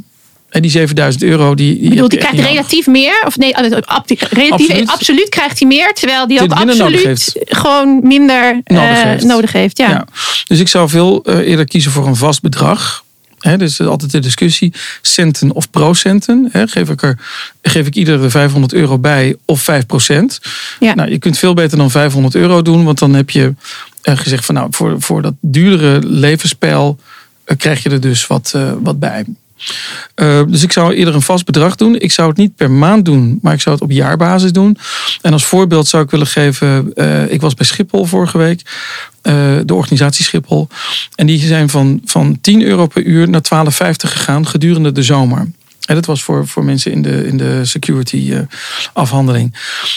En 0.52 0.62
die 0.62 0.70
7000 0.70 1.22
euro, 1.22 1.54
die, 1.54 1.88
bedoel, 1.88 2.08
die 2.08 2.18
krijgt 2.18 2.40
relatief 2.40 2.86
meer. 2.86 3.22
Of 3.26 3.36
nee, 3.36 3.52
eh, 3.54 3.62
die- 4.06 4.18
relatief, 4.30 4.68
Absoluut. 4.68 4.88
absoluut. 4.88 5.28
krijgt 5.28 5.58
hij 5.58 5.68
meer. 5.68 5.92
Terwijl 5.94 6.26
die 6.26 6.40
ook 6.40 6.52
absoluut 6.52 7.32
gewoon 7.48 8.00
minder 8.02 8.60
eh, 8.64 8.76
Nodig 8.76 9.02
heeft. 9.02 9.24
nodig 9.24 9.52
heeft. 9.52 9.78
Ja. 9.78 9.90
Ja. 9.90 10.06
Dus 10.46 10.58
ik 10.60 10.68
zou 10.68 10.88
veel 10.88 11.22
eh, 11.24 11.38
eerder 11.38 11.64
kiezen 11.64 11.90
voor 11.92 12.06
een 12.06 12.16
vast 12.16 12.42
bedrag. 12.42 13.04
Hè, 13.38 13.56
dus 13.56 13.80
altijd 13.80 14.10
de 14.10 14.18
discussie, 14.18 14.72
centen 15.02 15.52
of 15.52 15.70
procenten. 15.70 16.48
Geef, 16.52 16.88
ik 16.88 17.02
er, 17.02 17.18
geef 17.62 17.86
ik 17.86 17.94
iedere 17.94 18.30
500 18.30 18.72
euro 18.72 18.98
bij 18.98 19.36
of 19.44 19.62
5 19.62 19.86
procent? 19.86 20.40
Ja. 20.80 20.94
Nou, 20.94 21.10
je 21.10 21.18
kunt 21.18 21.38
veel 21.38 21.54
beter 21.54 21.78
dan 21.78 21.90
500 21.90 22.34
euro 22.34 22.62
doen. 22.62 22.84
Want 22.84 22.98
dan 22.98 23.14
heb 23.14 23.30
je 23.30 23.54
eh, 24.02 24.16
gezegd 24.16 24.44
van 24.44 24.54
nou, 24.54 24.68
voor, 24.70 25.00
voor 25.00 25.22
dat 25.22 25.34
duurdere 25.40 26.06
levensspel 26.06 26.98
eh, 27.44 27.56
krijg 27.56 27.82
je 27.82 27.90
er 27.90 28.00
dus 28.00 28.26
wat, 28.26 28.52
eh, 28.54 28.72
wat 28.82 28.98
bij. 28.98 29.24
Eh, 30.14 30.42
dus 30.48 30.62
ik 30.62 30.72
zou 30.72 30.94
eerder 30.94 31.14
een 31.14 31.22
vast 31.22 31.44
bedrag 31.44 31.76
doen. 31.76 31.98
Ik 31.98 32.12
zou 32.12 32.28
het 32.28 32.36
niet 32.36 32.56
per 32.56 32.70
maand 32.70 33.04
doen, 33.04 33.38
maar 33.42 33.54
ik 33.54 33.60
zou 33.60 33.74
het 33.74 33.84
op 33.84 33.90
jaarbasis 33.90 34.52
doen. 34.52 34.78
En 35.20 35.32
als 35.32 35.44
voorbeeld 35.44 35.88
zou 35.88 36.02
ik 36.02 36.10
willen 36.10 36.26
geven, 36.26 36.94
eh, 36.94 37.30
ik 37.30 37.40
was 37.40 37.54
bij 37.54 37.66
Schiphol 37.66 38.04
vorige 38.04 38.38
week, 38.38 38.62
eh, 39.22 39.34
de 39.64 39.74
organisatie 39.74 40.24
Schiphol. 40.24 40.68
En 41.14 41.26
die 41.26 41.38
zijn 41.38 41.68
van, 41.68 42.00
van 42.04 42.38
10 42.40 42.62
euro 42.62 42.86
per 42.86 43.02
uur 43.02 43.28
naar 43.28 43.42
12,50 43.42 44.12
gegaan 44.12 44.46
gedurende 44.46 44.92
de 44.92 45.02
zomer. 45.02 45.50
En 45.82 45.94
dat 45.94 46.06
was 46.06 46.22
voor, 46.22 46.46
voor 46.46 46.64
mensen 46.64 46.92
in 46.92 47.02
de, 47.02 47.26
in 47.26 47.36
de 47.36 47.64
security 47.64 48.34
afhandeling. 48.92 49.54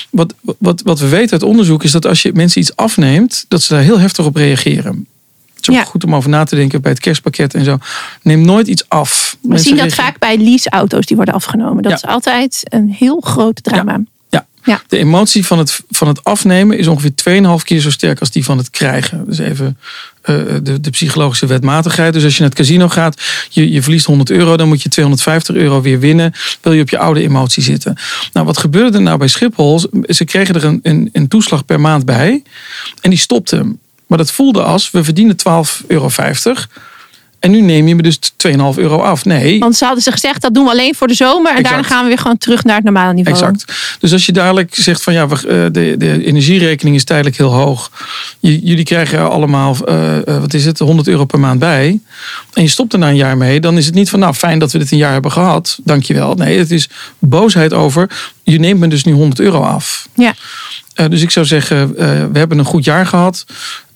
Wat, 0.09 0.33
wat, 0.57 0.81
wat 0.81 0.99
we 0.99 1.07
weten 1.07 1.31
uit 1.31 1.43
onderzoek 1.43 1.83
is 1.83 1.91
dat 1.91 2.05
als 2.05 2.21
je 2.21 2.33
mensen 2.33 2.61
iets 2.61 2.75
afneemt, 2.75 3.45
dat 3.47 3.61
ze 3.61 3.73
daar 3.73 3.83
heel 3.83 3.99
heftig 3.99 4.25
op 4.25 4.35
reageren. 4.35 5.07
Het 5.65 5.73
is 5.75 5.79
ook 5.81 5.85
Ja. 5.85 5.91
goed 5.91 6.03
om 6.03 6.15
over 6.15 6.29
na 6.29 6.43
te 6.43 6.55
denken 6.55 6.81
bij 6.81 6.91
het 6.91 6.99
kerstpakket 6.99 7.53
en 7.53 7.63
zo. 7.63 7.77
Neem 8.21 8.41
nooit 8.41 8.67
iets 8.67 8.89
af. 8.89 9.37
We 9.41 9.47
Mensen 9.47 9.67
zien 9.67 9.77
dat 9.77 9.93
vaak 9.93 10.19
bij 10.19 10.37
leaseauto's 10.37 11.05
die 11.05 11.15
worden 11.15 11.33
afgenomen. 11.35 11.83
Dat 11.83 11.91
Ja. 11.91 11.97
is 11.97 12.05
altijd 12.13 12.61
een 12.63 12.89
heel 12.97 13.19
groot 13.21 13.63
drama. 13.63 13.91
Ja. 14.29 14.45
Ja. 14.63 14.81
De 14.87 14.97
emotie 14.97 15.45
van 15.45 15.57
het, 15.57 15.79
van 15.89 16.07
het 16.07 16.23
afnemen 16.23 16.77
is 16.77 16.87
ongeveer 16.87 17.15
2,5 17.15 17.63
keer 17.63 17.79
zo 17.79 17.89
sterk 17.89 18.19
als 18.19 18.31
die 18.31 18.43
van 18.43 18.57
het 18.57 18.69
krijgen. 18.69 19.25
Dus 19.27 19.37
even 19.37 19.77
eh, 20.21 20.35
de, 20.63 20.79
de 20.81 20.89
psychologische 20.89 21.45
wetmatigheid. 21.45 22.13
Dus 22.13 22.23
als 22.23 22.33
je 22.33 22.39
naar 22.39 22.49
het 22.49 22.57
casino 22.59 22.89
gaat, 22.89 23.21
je, 23.49 23.71
je 23.71 23.81
verliest 23.81 24.05
100 24.05 24.29
euro, 24.29 24.57
dan 24.57 24.67
moet 24.67 24.81
je 24.81 24.89
250 24.89 25.55
euro 25.55 25.81
weer 25.81 25.99
winnen. 25.99 26.33
Wil 26.61 26.73
je 26.73 26.81
op 26.81 26.89
je 26.89 26.97
oude 26.97 27.21
emotie 27.21 27.63
zitten. 27.63 27.95
Nou, 28.33 28.45
wat 28.45 28.57
gebeurde 28.57 28.97
er 28.97 29.03
nou 29.03 29.17
bij 29.17 29.27
Schiphol? 29.27 29.79
Ze 30.07 30.25
kregen 30.25 30.55
er 30.55 30.63
een, 30.63 30.79
een, 30.83 31.09
een 31.13 31.27
toeslag 31.27 31.65
per 31.65 31.79
maand 31.79 32.05
bij. 32.05 32.43
En 33.01 33.09
die 33.09 33.19
stopte. 33.19 33.75
Maar 34.07 34.17
dat 34.17 34.31
voelde 34.31 34.63
als, 34.63 34.91
we 34.91 35.03
verdienen 35.03 35.35
12,50 35.81 35.85
euro. 35.87 36.09
En 37.39 37.51
nu 37.51 37.61
neem 37.61 37.87
je 37.87 37.95
me 37.95 38.01
dus 38.01 38.19
2,5 38.47 38.53
euro 38.75 39.01
af. 39.01 39.25
Nee, 39.25 39.59
Want 39.59 39.75
ze 39.75 39.85
hadden 39.85 40.03
ze 40.03 40.11
gezegd, 40.11 40.41
dat 40.41 40.53
doen 40.53 40.63
we 40.63 40.69
alleen 40.69 40.95
voor 40.95 41.07
de 41.07 41.13
zomer. 41.13 41.51
En 41.51 41.57
Exact. 41.57 41.69
daarna 41.73 41.87
gaan 41.87 42.01
we 42.01 42.07
weer 42.07 42.17
gewoon 42.17 42.37
terug 42.37 42.63
naar 42.63 42.75
het 42.75 42.83
normale 42.83 43.13
niveau. 43.13 43.37
Exact. 43.37 43.73
Dus 43.99 44.11
als 44.11 44.25
je 44.25 44.31
dadelijk 44.31 44.75
zegt 44.75 45.03
van 45.03 45.13
ja, 45.13 45.27
we, 45.27 45.35
eh, 45.35 45.65
de, 45.71 45.95
de 45.97 46.25
energierekening 46.25 46.95
is 46.95 47.03
tijdelijk 47.03 47.37
heel 47.37 47.53
hoog. 47.53 47.91
J- 48.39 48.59
jullie 48.63 48.83
krijgen 48.83 49.29
allemaal, 49.29 49.75
eh, 49.85 50.17
eh, 50.17 50.39
wat 50.39 50.53
is 50.53 50.65
het, 50.65 50.79
100 50.79 51.07
euro 51.07 51.25
per 51.25 51.39
maand 51.39 51.59
bij. 51.59 51.99
En 52.53 52.61
je 52.63 52.69
stopt 52.69 52.93
er 52.93 52.99
na 52.99 53.09
een 53.09 53.15
jaar 53.15 53.37
mee. 53.37 53.59
Dan 53.59 53.77
is 53.77 53.85
het 53.85 53.95
niet 53.95 54.09
van 54.09 54.19
nou 54.19 54.33
fijn 54.33 54.59
dat 54.59 54.71
we 54.71 54.77
dit 54.77 54.91
een 54.91 54.97
jaar 54.97 55.13
hebben 55.13 55.31
gehad. 55.31 55.77
Dankjewel. 55.83 56.33
Nee, 56.35 56.57
het 56.57 56.71
is 56.71 56.89
boosheid 57.19 57.73
over. 57.73 58.09
Je 58.43 58.59
neemt 58.59 58.79
me 58.79 58.87
dus 58.87 59.03
nu 59.03 59.11
100 59.13 59.39
euro 59.39 59.61
af. 59.61 60.07
Ja. 60.15 60.33
Dus 61.09 61.21
ik 61.21 61.31
zou 61.31 61.45
zeggen, 61.45 61.93
we 62.31 62.39
hebben 62.39 62.57
een 62.57 62.65
goed 62.65 62.83
jaar 62.85 63.05
gehad. 63.07 63.45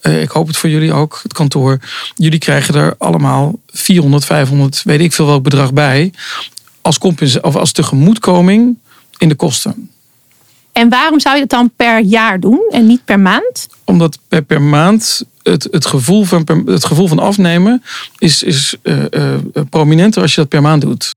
Eh, 0.10 0.22
ik 0.22 0.30
hoop 0.30 0.48
het 0.48 0.58
voor 0.58 0.70
jullie 0.70 0.94
ook, 0.94 1.20
het 1.24 1.34
kantoor. 1.34 1.80
Jullie 2.16 2.40
krijgen 2.40 2.76
er 2.76 2.96
allemaal 2.98 3.60
400, 3.68 4.26
500, 4.26 4.82
weet 4.84 5.00
ik 5.00 5.14
veel 5.14 5.26
welk 5.26 5.44
bedrag 5.44 5.74
bij. 5.74 6.12
Als, 6.82 6.98
compensa- 6.98 7.40
of 7.42 7.56
als 7.56 7.72
tegemoetkoming 7.72 8.78
in 9.18 9.30
de 9.30 9.36
kosten. 9.36 9.90
En 10.72 10.90
waarom 10.90 11.20
zou 11.20 11.36
je 11.36 11.42
dat 11.42 11.50
dan 11.50 11.72
per 11.76 12.00
jaar 12.00 12.40
doen 12.40 12.68
en 12.72 12.88
niet 12.88 13.06
per 13.06 13.20
maand? 13.20 13.68
Omdat 13.84 14.20
per, 14.28 14.42
per 14.42 14.62
maand 14.62 15.24
het, 15.44 15.68
het, 15.72 15.86
gevoel 15.86 16.24
van, 16.24 16.44
per- 16.44 16.62
het 16.66 16.86
gevoel 16.86 17.08
van 17.08 17.20
afnemen 17.20 17.84
is, 18.18 18.44
is 18.44 18.76
eh, 18.82 19.14
eh, 19.34 19.40
prominenter 19.70 20.22
als 20.22 20.36
je 20.36 20.42
dat 20.42 20.50
per 20.50 20.62
maand 20.62 20.82
doet. 20.82 21.12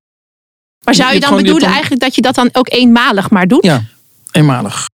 Maar 0.85 0.95
zou 0.95 1.15
Je 1.15 1.21
dan 1.21 1.37
bedoelen 1.37 1.61
dan- 1.63 1.71
eigenlijk 1.73 2.01
dat 2.03 2.15
je 2.15 2.23
dat 2.23 2.35
dan 2.35 2.49
ook 2.53 2.69
eenmalig 2.73 3.31
maar 3.31 3.49
doet? 3.49 3.65
Ja, 3.65 3.85
eenmalig. 4.33 4.89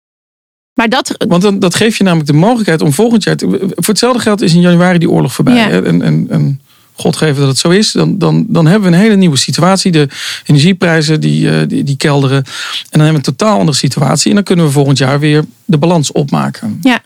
Maar 0.78 0.90
dat, 0.90 1.16
Want 1.28 1.42
dan, 1.42 1.60
dat 1.60 1.76
geeft 1.76 1.98
je 1.98 2.04
namelijk 2.04 2.28
de 2.30 2.36
mogelijkheid 2.36 2.82
om 2.82 2.94
volgend 2.94 3.24
jaar... 3.24 3.36
te- 3.36 3.48
voor 3.76 3.94
hetzelfde 3.94 4.20
geld 4.22 4.42
is 4.42 4.54
in 4.54 4.62
januari 4.62 4.98
die 4.98 5.10
oorlog 5.10 5.34
voorbij. 5.34 5.56
Ja. 5.56 5.70
En, 5.70 6.02
en, 6.02 6.28
en 6.30 6.60
God 6.94 7.16
geven 7.16 7.40
dat 7.40 7.48
het 7.48 7.58
zo 7.58 7.70
is. 7.70 7.92
Dan, 7.92 8.18
dan, 8.18 8.46
dan 8.50 8.66
hebben 8.68 8.90
we 8.90 8.96
een 8.96 9.02
hele 9.04 9.16
nieuwe 9.16 9.38
situatie. 9.38 9.92
De 9.92 10.08
energieprijzen 10.46 11.20
die, 11.22 11.50
eh, 11.50 11.68
die, 11.68 11.84
die 11.84 11.98
kelderen. 11.98 12.38
En 12.38 12.44
dan 12.90 13.02
hebben 13.02 13.22
we 13.22 13.28
een 13.28 13.36
totaal 13.36 13.60
andere 13.60 13.78
situatie. 13.78 14.30
En 14.30 14.36
dan 14.36 14.44
kunnen 14.44 14.66
we 14.66 14.72
volgend 14.72 14.98
jaar 14.98 15.20
weer 15.20 15.46
de 15.66 15.78
balans 15.78 16.12
opmaken. 16.12 16.80
ja. 16.82 17.02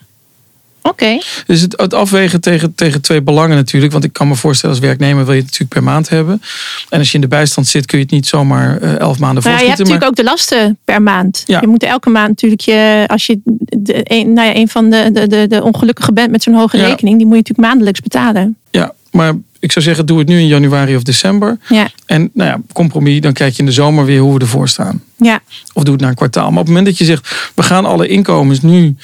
Oké. 0.81 1.17
Dus 1.45 1.61
het, 1.61 1.73
het 1.77 1.93
afwegen 1.93 2.41
tegen, 2.41 2.75
tegen 2.75 3.01
twee 3.01 3.21
belangen 3.21 3.55
natuurlijk. 3.55 3.91
Want 3.91 4.03
ik 4.03 4.13
kan 4.13 4.27
me 4.27 4.35
voorstellen 4.35 4.75
als 4.75 4.85
werknemer 4.85 5.25
wil 5.25 5.33
je 5.33 5.39
het 5.41 5.49
natuurlijk 5.49 5.73
per 5.73 5.83
maand 5.83 6.09
hebben. 6.09 6.41
En 6.89 6.99
als 6.99 7.07
je 7.09 7.15
in 7.15 7.21
de 7.21 7.27
bijstand 7.27 7.67
zit 7.67 7.85
kun 7.85 7.97
je 7.97 8.03
het 8.03 8.13
niet 8.13 8.27
zomaar 8.27 8.77
eh, 8.77 8.99
elf 8.99 9.19
maanden 9.19 9.43
Nou 9.43 9.55
ja, 9.55 9.61
je 9.61 9.67
hebt 9.67 9.79
natuurlijk 9.79 10.07
ook 10.07 10.15
de 10.15 10.23
lasten 10.23 10.77
per 10.85 11.01
maand. 11.01 11.43
Ja. 11.45 11.61
Je 11.61 11.67
moet 11.67 11.83
elke 11.83 12.09
maand 12.09 12.27
natuurlijk 12.27 12.61
je, 12.61 13.03
als 13.07 13.25
je 13.25 13.39
de, 13.77 14.01
een, 14.03 14.33
nou 14.33 14.47
ja, 14.47 14.55
een 14.55 14.67
van 14.69 14.89
de, 14.89 15.09
de, 15.13 15.27
de, 15.27 15.47
de 15.47 15.63
ongelukkigen 15.63 16.13
bent 16.13 16.31
met 16.31 16.43
zo'n 16.43 16.53
hoge 16.53 16.77
Ja. 16.77 16.85
rekening, 16.85 17.17
die 17.17 17.25
moet 17.25 17.35
je 17.35 17.41
natuurlijk 17.41 17.67
maandelijks 17.67 18.01
betalen. 18.01 18.57
Ja, 18.71 18.93
maar 19.11 19.33
ik 19.59 19.71
zou 19.71 19.85
zeggen 19.85 20.05
doe 20.05 20.19
het 20.19 20.27
nu 20.27 20.39
in 20.39 20.47
januari 20.47 20.95
of 20.95 21.03
december. 21.03 21.57
Ja. 21.69 21.89
En 22.05 22.29
nou 22.33 22.49
ja, 22.49 22.61
compromis, 22.73 23.21
dan 23.21 23.33
kijk 23.33 23.53
je 23.53 23.59
in 23.59 23.65
de 23.65 23.71
zomer 23.71 24.05
weer 24.05 24.19
hoe 24.19 24.33
we 24.33 24.39
ervoor 24.39 24.69
staan. 24.69 25.03
Ja. 25.17 25.39
Of 25.73 25.83
doe 25.83 25.93
het 25.93 26.01
na 26.01 26.09
een 26.09 26.15
kwartaal. 26.15 26.49
Maar 26.49 26.59
op 26.59 26.65
het 26.65 26.67
moment 26.67 26.85
dat 26.85 26.97
je 26.97 27.05
zegt, 27.05 27.51
we 27.55 27.63
gaan 27.63 27.85
alle 27.85 28.07
inkomens 28.07 28.61
nu, 28.61 28.95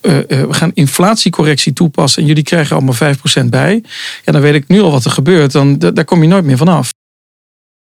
eh, 0.00 0.18
eh, 0.18 0.24
we 0.46 0.52
gaan 0.54 0.70
inflatiecorrectie 0.74 1.72
toepassen 1.72 2.22
en 2.22 2.28
jullie 2.28 2.42
krijgen 2.42 2.76
allemaal 2.76 2.94
5% 2.94 3.50
bij. 3.50 3.82
Ja, 4.24 4.32
dan 4.32 4.40
weet 4.40 4.54
ik 4.54 4.68
nu 4.68 4.80
al 4.80 4.90
wat 4.90 5.04
er 5.04 5.10
gebeurt. 5.10 5.52
Dan, 5.52 5.78
da- 5.78 5.90
daar 5.90 6.04
kom 6.04 6.22
je 6.22 6.28
nooit 6.28 6.44
meer 6.44 6.56
vanaf. 6.56 6.92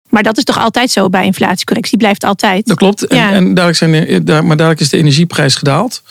Maar 0.09 0.23
dat 0.23 0.37
is 0.37 0.43
toch 0.43 0.57
altijd 0.57 0.91
zo 0.91 1.09
bij 1.09 1.25
inflatiecorrectie? 1.25 1.97
Blijft 1.97 2.23
altijd. 2.23 2.65
Dat 2.67 2.77
klopt. 2.77 3.07
En, 3.07 3.17
Ja. 3.17 3.31
en 3.31 3.53
dadelijk 3.53 3.77
zijn 3.77 3.93
eh, 3.93 4.41
maar 4.41 4.57
dadelijk 4.57 4.79
is 4.79 4.89
de 4.89 4.97
energieprijs 4.97 5.55
gedaald. 5.55 6.03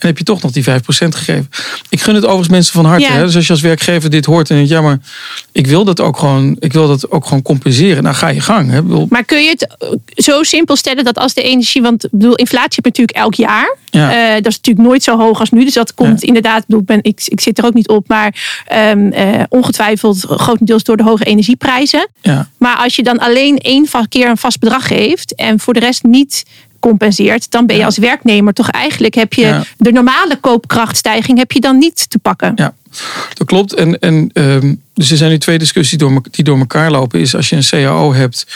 En 0.00 0.08
heb 0.08 0.18
je 0.18 0.24
toch 0.24 0.42
nog 0.42 0.52
die 0.52 0.64
5% 0.64 0.66
gegeven. 0.88 1.50
Ik 1.88 2.00
gun 2.00 2.14
het 2.14 2.24
overigens 2.24 2.48
mensen 2.48 2.72
van 2.72 2.84
harte. 2.84 3.04
Ja. 3.04 3.12
Hè? 3.12 3.24
Dus 3.24 3.36
als 3.36 3.46
je 3.46 3.52
als 3.52 3.62
werkgever 3.62 4.10
dit 4.10 4.24
hoort 4.24 4.50
en 4.50 4.56
denkt, 4.56 4.70
ja, 4.70 4.80
maar 4.80 4.98
ik 5.52 5.66
wil 5.66 5.84
dat 5.84 6.00
ook 6.00 6.18
gewoon, 6.18 6.56
ik 6.58 6.72
wil 6.72 6.88
dat 6.88 7.10
ook 7.10 7.24
gewoon 7.24 7.42
compenseren. 7.42 8.02
Nou, 8.02 8.14
ga 8.14 8.28
je 8.28 8.40
gang. 8.40 8.70
Hè? 8.70 8.82
Bedoel, 8.82 9.06
Maar 9.10 9.24
kun 9.24 9.42
je 9.42 9.50
het 9.50 9.76
eh, 9.78 9.88
zo 10.14 10.42
simpel 10.42 10.76
stellen 10.76 11.04
dat 11.04 11.18
als 11.18 11.34
de 11.34 11.42
energie, 11.42 11.82
want 11.82 12.04
ik 12.04 12.10
bedoel, 12.12 12.34
inflatie 12.34 12.80
heb 12.82 12.84
je 12.84 13.02
natuurlijk 13.02 13.18
elk 13.18 13.34
jaar. 13.34 13.76
Ja. 13.90 14.10
Eh, 14.10 14.34
dat 14.34 14.46
is 14.46 14.56
natuurlijk 14.56 14.86
nooit 14.86 15.02
zo 15.02 15.18
hoog 15.18 15.40
als 15.40 15.50
nu. 15.50 15.64
Dus 15.64 15.74
dat 15.74 15.94
komt 15.94 16.22
inderdaad, 16.22 16.58
ik, 16.58 16.64
bedoel, 16.66 16.80
ik, 16.80 16.86
ben, 16.86 16.98
ik, 17.02 17.22
ik 17.24 17.40
zit 17.40 17.58
er 17.58 17.64
ook 17.64 17.74
niet 17.74 17.88
op, 17.88 18.08
maar 18.08 18.62
ehm, 18.66 19.12
eh, 19.12 19.42
ongetwijfeld 19.48 20.24
grotendeels 20.28 20.84
door 20.84 20.96
de 20.96 21.02
hoge 21.02 21.24
energieprijzen. 21.24 22.08
ja. 22.20 22.48
Maar 22.58 22.76
als 22.76 22.96
je 22.96 23.02
dan 23.02 23.18
alleen 23.18 23.58
één 23.58 23.88
keer 24.08 24.28
een 24.28 24.36
vast 24.36 24.58
bedrag 24.58 24.86
geeft 24.86 25.34
en 25.34 25.60
voor 25.60 25.74
de 25.74 25.80
rest 25.80 26.02
niet 26.02 26.44
compenseert, 26.80 27.50
dan 27.50 27.66
ben 27.66 27.74
je 27.74 27.80
Ja. 27.80 27.86
als 27.86 27.98
werknemer 27.98 28.52
toch 28.52 28.70
eigenlijk 28.70 29.14
heb 29.14 29.32
je 29.32 29.40
Ja. 29.46 29.64
de 29.78 29.92
normale 29.92 30.36
koopkrachtstijging 30.40 31.38
heb 31.38 31.52
je 31.52 31.60
dan 31.60 31.78
niet 31.78 32.10
te 32.10 32.18
pakken. 32.18 32.52
Ja, 32.54 32.74
dat 33.34 33.46
klopt. 33.46 33.74
En, 33.74 33.98
en, 33.98 34.30
ehm, 34.32 34.74
dus 34.94 35.10
er 35.10 35.16
zijn 35.16 35.30
nu 35.30 35.38
twee 35.38 35.58
discussies 35.58 35.98
door, 35.98 36.22
die 36.30 36.44
door 36.44 36.58
elkaar 36.58 36.90
lopen. 36.90 37.20
Is 37.20 37.34
als 37.36 37.48
je 37.48 37.56
een 37.56 37.62
CAO 37.68 38.12
hebt, 38.14 38.46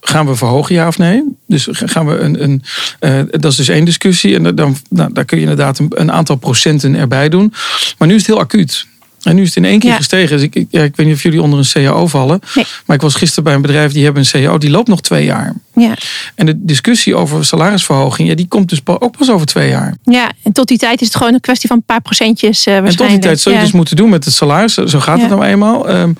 gaan 0.00 0.26
we 0.26 0.34
verhogen 0.34 0.74
ja 0.74 0.86
of 0.86 0.98
nee? 0.98 1.22
Dus 1.46 1.68
gaan 1.70 2.06
we 2.06 2.18
een, 2.18 2.42
een 2.42 2.62
eh, 2.98 3.20
dat 3.30 3.50
is 3.50 3.56
dus 3.56 3.68
één 3.68 3.84
discussie. 3.84 4.34
En 4.34 4.54
dan, 4.56 4.76
nou, 4.90 5.12
daar 5.12 5.24
kun 5.24 5.36
je 5.36 5.42
inderdaad 5.42 5.78
een, 5.78 5.88
een 5.94 6.12
aantal 6.12 6.36
procenten 6.36 6.94
erbij 6.94 7.28
doen. 7.28 7.52
Maar 7.98 8.08
nu 8.08 8.14
is 8.14 8.20
het 8.20 8.30
heel 8.30 8.40
acuut. 8.40 8.86
En 9.24 9.34
nu 9.34 9.42
is 9.42 9.48
het 9.48 9.56
in 9.56 9.64
één 9.64 9.78
keer 9.78 9.90
Ja. 9.90 9.96
gestegen. 9.96 10.36
Dus 10.36 10.42
ik, 10.46 10.54
ik- 10.54 10.66
ja, 10.70 10.82
ik 10.82 10.96
weet 10.96 11.06
niet 11.06 11.14
of 11.14 11.22
jullie 11.22 11.42
onder 11.42 11.58
een 11.58 11.84
CAO 11.84 12.06
vallen. 12.06 12.40
Nee. 12.54 12.64
Maar 12.86 12.96
ik 12.96 13.02
was 13.02 13.14
gisteren 13.14 13.44
bij 13.44 13.54
een 13.54 13.62
bedrijf 13.62 13.92
die 13.92 14.04
hebben 14.04 14.24
een 14.32 14.42
CAO. 14.42 14.58
Die 14.58 14.70
loopt 14.70 14.88
nog 14.88 15.00
twee 15.00 15.24
jaar. 15.24 15.54
Ja. 15.74 15.94
En 16.34 16.46
de 16.46 16.54
discussie 16.56 17.14
over 17.16 17.44
salarisverhoging. 17.44 18.28
Ja, 18.28 18.34
die 18.34 18.48
komt 18.48 18.68
dus 18.68 18.80
ook 18.84 19.16
pas 19.18 19.30
over 19.30 19.46
twee 19.46 19.68
jaar. 19.68 19.96
ja, 20.04 20.30
en 20.42 20.52
tot 20.52 20.68
die 20.68 20.78
tijd 20.78 21.00
is 21.00 21.06
het 21.06 21.16
gewoon 21.16 21.34
een 21.34 21.40
kwestie 21.40 21.68
van 21.68 21.76
een 21.76 21.82
paar 21.86 22.00
procentjes 22.00 22.66
eh 22.66 22.76
En 22.76 22.82
waarschijnlijk. 22.82 22.96
tot 22.98 23.08
die 23.08 23.18
tijd 23.30 23.40
zul 23.40 23.52
je 23.52 23.58
Ja. 23.58 23.64
dus 23.64 23.72
moeten 23.74 23.96
doen 23.96 24.08
met 24.10 24.24
het 24.24 24.34
salaris. 24.34 24.74
Zo 24.74 25.00
gaat 25.00 25.20
het 25.20 25.30
nou 25.30 25.44
eenmaal. 25.44 25.88
Ehm, 25.88 26.12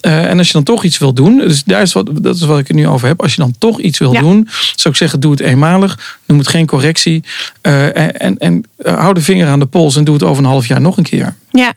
eh, 0.00 0.24
en 0.30 0.38
als 0.38 0.46
je 0.46 0.52
dan 0.52 0.62
toch 0.62 0.84
iets 0.84 0.98
wil 0.98 1.12
doen. 1.12 1.38
Dus 1.38 1.64
daar 1.64 1.82
is 1.82 1.92
wat, 1.92 2.10
dat 2.22 2.34
is 2.34 2.40
wat 2.42 2.58
ik 2.58 2.68
er 2.68 2.74
nu 2.74 2.86
over 2.86 3.08
heb. 3.08 3.22
Als 3.22 3.34
je 3.34 3.40
dan 3.40 3.54
toch 3.58 3.80
iets 3.80 3.98
wil 3.98 4.12
doen. 4.12 4.48
Zou 4.74 4.88
ik 4.94 4.96
zeggen, 4.96 5.20
doe 5.20 5.30
het 5.30 5.40
eenmalig. 5.40 6.18
Noem 6.26 6.38
het 6.38 6.48
geen 6.48 6.66
correctie. 6.66 7.24
Eh, 7.60 7.84
en 7.96 8.16
en, 8.18 8.38
en 8.38 8.64
hou 8.82 9.14
de 9.14 9.20
vinger 9.20 9.48
aan 9.48 9.58
de 9.58 9.66
pols. 9.66 9.96
En 9.96 10.04
doe 10.04 10.14
het 10.14 10.22
over 10.22 10.42
een 10.44 10.50
half 10.50 10.66
jaar 10.66 10.80
nog 10.80 10.96
een 10.96 11.02
keer. 11.04 11.34
Ja. 11.50 11.72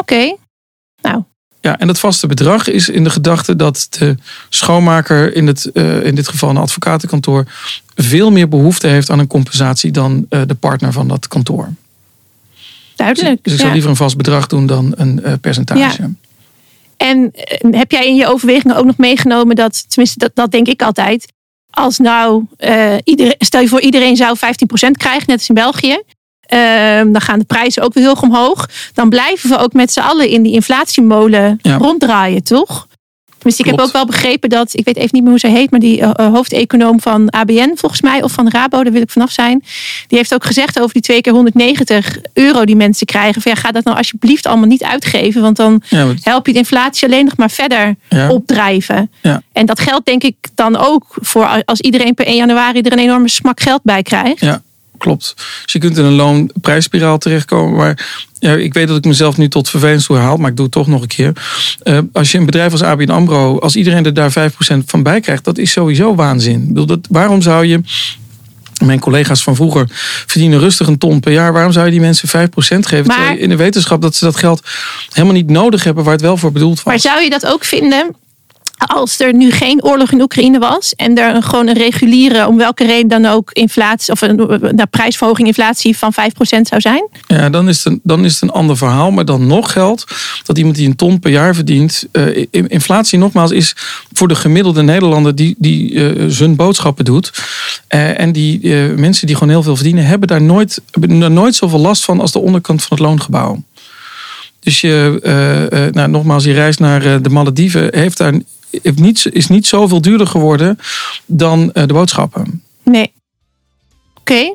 Oké. 0.00 0.36
Nou, 1.02 1.22
Ja, 1.60 1.78
en 1.78 1.86
dat 1.86 1.98
vaste 1.98 2.26
bedrag 2.26 2.68
is 2.68 2.88
in 2.88 3.04
de 3.04 3.10
gedachte 3.10 3.56
dat 3.56 3.86
de 3.90 4.16
schoonmaker, 4.48 5.34
in, 5.34 5.46
het, 5.46 5.70
eh, 5.72 6.04
in 6.04 6.14
dit 6.14 6.28
geval 6.28 6.50
een 6.50 6.56
advocatenkantoor, 6.56 7.44
veel 7.96 8.30
meer 8.30 8.48
behoefte 8.48 8.86
heeft 8.86 9.10
aan 9.10 9.18
een 9.18 9.26
compensatie 9.26 9.90
dan 9.90 10.26
eh, 10.28 10.40
de 10.46 10.54
partner 10.54 10.92
van 10.92 11.08
dat 11.08 11.28
kantoor. 11.28 11.68
duidelijk. 12.96 13.44
Dus 13.44 13.52
ik 13.52 13.58
ja. 13.58 13.64
zou 13.64 13.72
liever 13.72 13.90
een 13.90 13.96
vast 13.96 14.16
bedrag 14.16 14.46
doen 14.46 14.66
dan 14.66 14.92
een 14.96 15.22
eh, 15.22 15.32
percentage. 15.40 16.10
En 16.96 17.32
eh, 17.32 17.78
heb 17.78 17.90
jij 17.90 18.06
in 18.06 18.14
je 18.14 18.26
overwegingen 18.26 18.76
ook 18.76 18.84
nog 18.84 18.96
meegenomen 18.96 19.56
dat, 19.56 19.84
tenminste 19.88 20.18
dat, 20.18 20.30
dat 20.34 20.50
denk 20.50 20.66
ik 20.66 20.82
altijd, 20.82 21.32
als 21.70 21.98
nou, 21.98 22.44
iedereen, 23.04 23.34
stel 23.38 23.60
je 23.60 23.68
voor 23.68 23.80
iedereen 23.80 24.16
zou 24.16 24.36
15% 24.36 24.40
krijgen, 24.90 25.24
net 25.26 25.38
als 25.38 25.48
in 25.48 25.54
België. 25.54 26.02
Ehm, 26.46 27.12
dan 27.12 27.20
gaan 27.20 27.38
de 27.38 27.44
prijzen 27.44 27.82
ook 27.82 27.94
weer 27.94 28.04
heel 28.04 28.16
omhoog. 28.20 28.68
Dan 28.94 29.08
blijven 29.08 29.48
we 29.50 29.58
ook 29.58 29.72
met 29.72 29.92
z'n 29.92 30.00
allen 30.00 30.28
in 30.28 30.42
die 30.42 30.52
inflatiemolen 30.52 31.58
Ja. 31.62 31.76
ronddraaien, 31.76 32.42
toch? 32.44 32.86
Dus 33.38 33.58
ik 33.58 33.64
heb 33.66 33.80
ook 33.80 33.92
wel 33.92 34.06
begrepen 34.06 34.48
dat, 34.48 34.70
ik 34.78 34.84
weet 34.84 34.96
even 34.96 35.08
niet 35.12 35.22
meer 35.22 35.30
hoe 35.30 35.38
ze 35.40 35.46
heet, 35.48 35.70
maar 35.70 35.80
die 35.80 36.00
eh, 36.00 36.10
eh, 36.14 36.32
hoofdeconoom 36.32 37.00
van 37.00 37.30
ABN 37.30 37.72
volgens 37.74 38.00
mij, 38.00 38.22
of 38.22 38.32
van 38.32 38.48
Rabo, 38.50 38.82
daar 38.82 38.92
wil 38.92 39.02
ik 39.02 39.10
vanaf 39.10 39.30
zijn. 39.30 39.64
Die 40.06 40.18
heeft 40.18 40.34
ook 40.34 40.44
gezegd 40.44 40.80
over 40.80 40.92
die 40.92 41.02
twee 41.02 41.20
keer 41.20 41.32
190 41.32 42.16
euro 42.32 42.64
die 42.64 42.76
mensen 42.76 43.06
krijgen. 43.06 43.42
Van 43.42 43.52
ja, 43.54 43.60
ga 43.60 43.70
dat 43.72 43.84
nou 43.84 43.96
alsjeblieft 43.96 44.46
allemaal 44.46 44.66
niet 44.66 44.82
uitgeven, 44.82 45.42
want 45.42 45.56
dan 45.56 45.82
Ja, 45.88 46.04
maar- 46.04 46.14
help 46.20 46.46
je 46.46 46.52
de 46.52 46.58
inflatie 46.58 47.06
alleen 47.08 47.24
nog 47.24 47.36
maar 47.36 47.50
verder 47.50 47.94
ja. 48.08 48.30
opdrijven. 48.30 49.10
Ja. 49.22 49.42
En 49.52 49.66
dat 49.66 49.80
geldt 49.80 50.06
denk 50.06 50.22
ik 50.22 50.36
dan 50.54 50.76
ook 50.76 51.04
voor 51.20 51.62
als 51.64 51.80
iedereen 51.80 52.14
per 52.14 52.26
1 52.26 52.36
januari 52.36 52.80
er 52.80 52.92
een 52.92 52.98
enorme 52.98 53.28
smak 53.28 53.60
geld 53.60 53.80
bij 53.82 54.02
krijgt. 54.02 54.40
Ja, 54.40 54.62
klopt. 54.98 55.34
Dus 55.64 55.72
je 55.72 55.78
kunt 55.78 55.98
in 55.98 56.04
een 56.04 56.12
loonprijsspiraal 56.12 57.18
terechtkomen. 57.18 57.76
Maar 57.76 58.06
ja, 58.38 58.52
ik 58.52 58.74
weet 58.74 58.88
dat 58.88 58.96
ik 58.96 59.04
mezelf 59.04 59.36
nu 59.36 59.48
tot 59.48 59.68
vervelend 59.68 60.04
toe 60.04 60.16
herhaal, 60.16 60.36
maar 60.36 60.50
ik 60.50 60.56
doe 60.56 60.64
het 60.64 60.74
toch 60.74 60.86
nog 60.86 61.02
een 61.02 61.08
keer. 61.08 61.32
Eh, 61.82 61.98
als 62.12 62.32
je 62.32 62.38
een 62.38 62.46
bedrijf 62.46 62.72
als 62.72 62.82
ABN 62.82 63.10
AMRO, 63.10 63.58
als 63.58 63.76
iedereen 63.76 64.04
er 64.04 64.14
daar 64.14 64.32
5% 64.32 64.84
van 64.86 65.02
bij 65.02 65.20
krijgt, 65.20 65.44
dat 65.44 65.58
is 65.58 65.70
sowieso 65.70 66.14
waanzin. 66.14 66.60
Ik 66.60 66.68
bedoel, 66.68 66.86
dat, 66.86 67.06
waarom 67.10 67.42
zou 67.42 67.66
je... 67.66 67.80
Mijn 68.84 69.00
collega's 69.00 69.42
van 69.42 69.56
vroeger 69.56 69.86
verdienen 70.26 70.58
rustig 70.58 70.86
een 70.86 70.98
ton 70.98 71.20
per 71.20 71.32
jaar. 71.32 71.52
Waarom 71.52 71.72
zou 71.72 71.84
je 71.84 71.90
die 71.90 72.00
mensen 72.00 72.28
5% 72.28 72.86
geven? 72.86 73.06
Maar- 73.06 73.38
in 73.38 73.48
de 73.48 73.56
wetenschap 73.56 74.02
dat 74.02 74.14
ze 74.14 74.24
dat 74.24 74.36
geld 74.36 74.62
helemaal 75.08 75.34
niet 75.34 75.50
nodig 75.50 75.84
hebben 75.84 76.04
waar 76.04 76.12
het 76.12 76.22
wel 76.22 76.36
voor 76.36 76.52
bedoeld 76.52 76.76
was. 76.76 76.84
Maar 76.84 77.00
zou 77.00 77.22
je 77.22 77.30
dat 77.30 77.46
ook 77.46 77.64
vinden 77.64 78.14
als 78.76 79.20
er 79.20 79.34
nu 79.34 79.50
geen 79.50 79.84
oorlog 79.84 80.12
in 80.12 80.20
Oekraïne 80.20 80.58
was 80.58 80.94
en 80.94 81.18
er 81.18 81.42
gewoon 81.42 81.66
een 81.66 81.74
reguliere, 81.76 82.46
om 82.46 82.56
welke 82.56 82.86
reden 82.86 83.08
dan 83.08 83.26
ook, 83.26 83.50
inflatie 83.52 84.12
of 84.12 84.20
een, 84.20 84.80
prijsverhoging 84.90 85.46
inflatie 85.48 85.96
van 85.96 86.12
5% 86.12 86.60
zou 86.60 86.80
zijn? 86.80 87.08
Ja, 87.26 87.50
dan 87.50 87.68
is, 87.68 87.76
het 87.76 87.92
een, 87.92 88.00
dan 88.02 88.24
is 88.24 88.32
het 88.32 88.42
een 88.42 88.50
ander 88.50 88.76
verhaal. 88.76 89.10
Maar 89.10 89.24
dan 89.24 89.46
nog 89.46 89.72
geldt 89.72 90.04
dat 90.44 90.58
iemand 90.58 90.76
die 90.76 90.86
een 90.88 90.96
ton 90.96 91.18
per 91.18 91.30
jaar 91.30 91.54
verdient. 91.54 92.04
eh, 92.12 92.36
in- 92.50 92.68
inflatie, 92.68 93.18
nogmaals, 93.18 93.50
is 93.50 93.76
voor 94.12 94.28
de 94.28 94.34
gemiddelde 94.34 94.82
Nederlander 94.82 95.34
die, 95.34 95.54
die 95.58 96.04
eh, 96.14 96.24
zijn 96.28 96.56
boodschappen 96.56 97.04
doet. 97.04 97.32
Eh, 97.88 98.20
en 98.20 98.32
die 98.32 98.68
mensen 98.96 99.26
die 99.26 99.36
gewoon 99.36 99.52
heel 99.52 99.62
veel 99.62 99.74
verdienen, 99.76 100.06
hebben 100.06 100.28
daar 100.28 100.42
nooit, 100.42 100.80
hebben 100.90 101.20
daar 101.20 101.30
nooit 101.30 101.54
zoveel 101.54 101.78
last 101.80 102.04
van 102.04 102.20
als 102.20 102.32
de 102.32 102.38
onderkant 102.38 102.82
van 102.82 102.96
het 102.96 103.06
loongebouw. 103.06 103.62
Dus 104.60 104.80
je, 104.80 105.18
eh, 105.70 105.86
nou, 105.92 106.08
nogmaals, 106.08 106.44
je 106.44 106.52
reis 106.52 106.76
naar 106.76 107.22
de 107.22 107.28
Malediven 107.28 107.88
heeft 107.90 108.18
daar, 108.18 108.32
heeft 108.82 108.98
niet, 108.98 109.26
is 109.32 109.48
niet 109.48 109.66
zoveel 109.66 110.00
duurder 110.00 110.26
geworden 110.26 110.78
dan 111.26 111.72
eh, 111.72 111.86
de 111.86 111.92
boodschappen. 111.92 112.62
Nee. 112.82 113.12
Oké. 114.20 114.54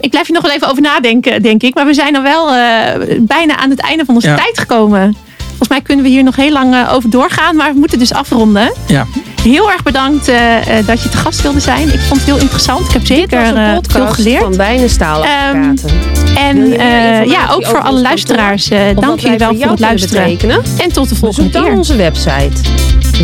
Ik 0.00 0.10
blijf 0.10 0.26
hier 0.26 0.34
nog 0.34 0.44
wel 0.44 0.52
even 0.54 0.68
over 0.70 0.82
nadenken, 0.82 1.42
denk 1.42 1.62
ik. 1.62 1.74
Maar 1.74 1.86
we 1.86 1.94
zijn 1.94 2.12
dan 2.12 2.22
wel 2.22 2.48
eh, 2.54 3.18
bijna 3.20 3.56
aan 3.56 3.70
het 3.70 3.80
einde 3.80 4.04
van 4.04 4.14
onze 4.14 4.28
Ja. 4.28 4.36
tijd 4.36 4.58
gekomen. 4.58 5.16
Volgens 5.46 5.68
mij 5.68 5.80
kunnen 5.80 6.04
we 6.04 6.10
hier 6.10 6.22
nog 6.24 6.36
heel 6.36 6.52
lang 6.52 6.74
eh, 6.74 6.92
over 6.94 7.10
doorgaan, 7.10 7.56
maar 7.56 7.72
we 7.72 7.78
moeten 7.78 7.98
dus 7.98 8.12
afronden. 8.12 8.72
Ja. 8.86 9.06
Heel 9.42 9.70
erg 9.72 9.82
bedankt 9.82 10.28
eh, 10.28 10.78
eh, 10.78 10.86
dat 10.86 11.02
je 11.02 11.08
te 11.08 11.16
gast 11.16 11.42
wilde 11.42 11.60
zijn. 11.60 11.92
Ik 11.92 12.00
vond 12.00 12.20
het 12.20 12.28
heel 12.28 12.38
interessant. 12.38 12.86
Ik 12.86 12.92
heb 12.92 13.06
zeker 13.06 13.54
eh, 13.56 13.78
veel 13.88 14.06
geleerd. 14.06 14.42
van 14.42 14.56
Wijnenstaaladvocaten. 14.56 15.90
En 16.36 16.56
Wil 16.62 16.70
je 16.70 16.76
meer 16.76 16.80
eh, 16.80 16.96
informatie 16.96 17.30
ja, 17.30 17.48
ook 17.52 17.66
voor 17.66 17.82
alle 17.82 18.00
luisteraars, 18.00 18.68
eh, 18.70 18.80
dank 18.96 19.20
jullie 19.20 19.38
wel 19.38 19.54
voor 19.56 19.70
het 19.70 19.80
luisteren. 19.80 20.22
betekenen? 20.24 20.62
En 20.78 20.92
tot 20.92 21.08
de 21.08 21.14
volgende 21.14 21.48
Bezoek 21.48 21.52
dan 21.52 21.62
keer. 21.62 21.72
onze 21.78 21.96
website 21.96 22.52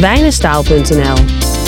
wijnenstaal.nl. 0.00 1.61